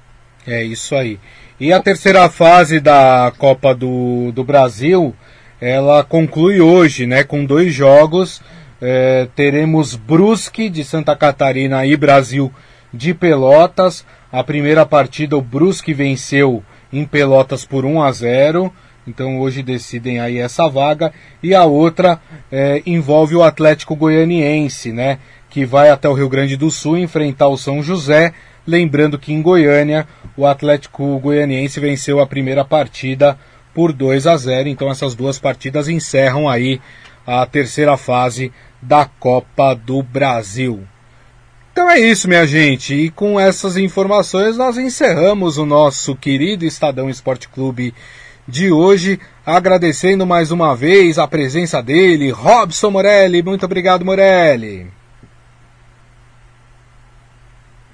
É 0.45 0.63
isso 0.63 0.93
aí. 0.95 1.19
E 1.59 1.73
a 1.73 1.81
terceira 1.81 2.29
fase 2.29 2.79
da 2.79 3.33
Copa 3.37 3.73
do, 3.73 4.31
do 4.31 4.43
Brasil, 4.43 5.15
ela 5.59 6.03
conclui 6.03 6.61
hoje, 6.61 7.07
né, 7.07 7.23
com 7.23 7.45
dois 7.45 7.73
jogos. 7.73 8.41
É, 8.79 9.27
teremos 9.35 9.95
Brusque 9.95 10.69
de 10.69 10.83
Santa 10.83 11.15
Catarina 11.15 11.85
e 11.85 11.97
Brasil 11.97 12.53
de 12.93 13.13
Pelotas. 13.13 14.05
A 14.31 14.43
primeira 14.43 14.85
partida 14.85 15.37
o 15.37 15.41
Brusque 15.41 15.93
venceu 15.93 16.61
em 16.91 17.05
Pelotas 17.05 17.65
por 17.65 17.85
1 17.85 18.01
a 18.01 18.11
0. 18.11 18.73
Então 19.07 19.39
hoje 19.39 19.63
decidem 19.63 20.19
aí 20.19 20.37
essa 20.37 20.67
vaga. 20.67 21.13
E 21.41 21.55
a 21.55 21.63
outra 21.63 22.19
é, 22.51 22.81
envolve 22.85 23.35
o 23.35 23.43
Atlético 23.43 23.95
Goianiense, 23.95 24.91
né? 24.91 25.19
Que 25.49 25.65
vai 25.65 25.89
até 25.89 26.09
o 26.09 26.13
Rio 26.13 26.27
Grande 26.27 26.57
do 26.57 26.69
Sul 26.69 26.97
enfrentar 26.97 27.47
o 27.47 27.57
São 27.57 27.81
José. 27.81 28.33
Lembrando 28.65 29.17
que 29.17 29.31
em 29.31 29.41
Goiânia 29.41 30.05
o 30.35 30.45
Atlético 30.45 31.17
Goianiense 31.19 31.79
venceu 31.79 32.19
a 32.19 32.27
primeira 32.27 32.65
partida 32.65 33.39
por 33.73 33.93
2 33.93 34.27
a 34.27 34.35
0. 34.35 34.67
Então 34.67 34.91
essas 34.91 35.15
duas 35.15 35.39
partidas 35.39 35.87
encerram 35.87 36.49
aí 36.49 36.81
a 37.25 37.45
terceira 37.45 37.95
fase 37.95 38.51
da 38.81 39.05
Copa 39.05 39.73
do 39.73 40.03
Brasil. 40.03 40.85
Então 41.77 41.91
é 41.91 41.99
isso, 41.99 42.27
minha 42.27 42.47
gente. 42.47 42.95
E 42.95 43.11
com 43.11 43.39
essas 43.39 43.77
informações 43.77 44.57
nós 44.57 44.79
encerramos 44.79 45.59
o 45.59 45.65
nosso 45.65 46.15
querido 46.15 46.65
Estadão 46.65 47.07
Esporte 47.07 47.47
Clube 47.47 47.93
de 48.47 48.71
hoje, 48.71 49.19
agradecendo 49.45 50.25
mais 50.25 50.49
uma 50.49 50.75
vez 50.75 51.19
a 51.19 51.27
presença 51.27 51.79
dele, 51.79 52.31
Robson 52.31 52.89
Morelli. 52.89 53.43
Muito 53.43 53.63
obrigado, 53.63 54.03
Morelli. 54.03 54.87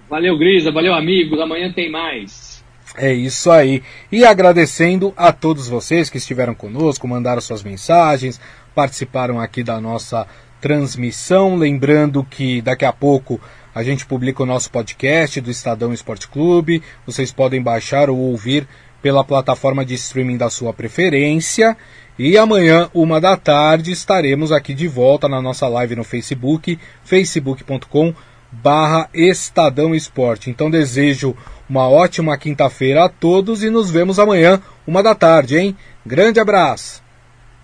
Valeu, 0.10 0.38
Grisa. 0.38 0.72
Valeu, 0.72 0.94
amigos. 0.94 1.42
Amanhã 1.42 1.70
tem 1.70 1.92
mais. 1.92 2.64
É 2.98 3.12
isso 3.12 3.52
aí. 3.52 3.84
E 4.10 4.24
agradecendo 4.24 5.14
a 5.18 5.34
todos 5.34 5.68
vocês 5.68 6.10
que 6.10 6.20
estiveram 6.20 6.56
conosco, 6.56 7.06
mandaram 7.06 7.42
suas 7.42 7.62
mensagens, 7.62 8.40
participaram 8.74 9.42
aqui 9.42 9.62
da 9.62 9.82
nossa 9.82 10.26
transmissão. 10.62 11.58
Lembrando 11.58 12.24
que 12.24 12.62
daqui 12.62 12.86
a 12.86 12.94
pouco 12.94 13.42
a 13.74 13.84
gente 13.84 14.06
publica 14.06 14.44
o 14.44 14.46
nosso 14.46 14.70
podcast 14.70 15.42
do 15.42 15.50
Estadão 15.50 15.94
Esporte 15.94 16.28
Clube. 16.28 16.84
Vocês 17.06 17.32
podem 17.32 17.62
baixar 17.62 18.10
ou 18.10 18.18
ouvir 18.18 18.68
pela 19.02 19.24
plataforma 19.24 19.84
de 19.84 19.96
streaming 19.96 20.38
da 20.38 20.50
sua 20.50 20.74
preferência. 20.74 21.76
E 22.18 22.38
amanhã, 22.38 22.90
uma 22.94 23.20
da 23.20 23.36
tarde, 23.36 23.92
estaremos 23.92 24.52
aqui 24.52 24.74
de 24.74 24.88
volta 24.88 25.28
na 25.28 25.42
nossa 25.42 25.68
live 25.68 25.96
no 25.96 26.04
Facebook, 26.04 26.80
facebook.com 27.04 28.14
barra 28.52 29.10
Estadão 29.14 29.96
Esporte. 29.96 30.50
Então 30.50 30.70
desejo 30.70 31.36
uma 31.68 31.90
ótima 31.90 32.38
quinta-feira 32.38 33.06
a 33.06 33.10
todos 33.10 33.64
e 33.64 33.70
nos 33.70 33.90
vemos 33.90 34.20
amanhã, 34.20 34.62
uma 34.86 35.02
da 35.02 35.16
tarde, 35.16 35.58
hein? 35.58 35.78
Grande 36.06 36.40
abraço. 36.40 37.02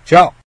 Tchau. 0.04 0.34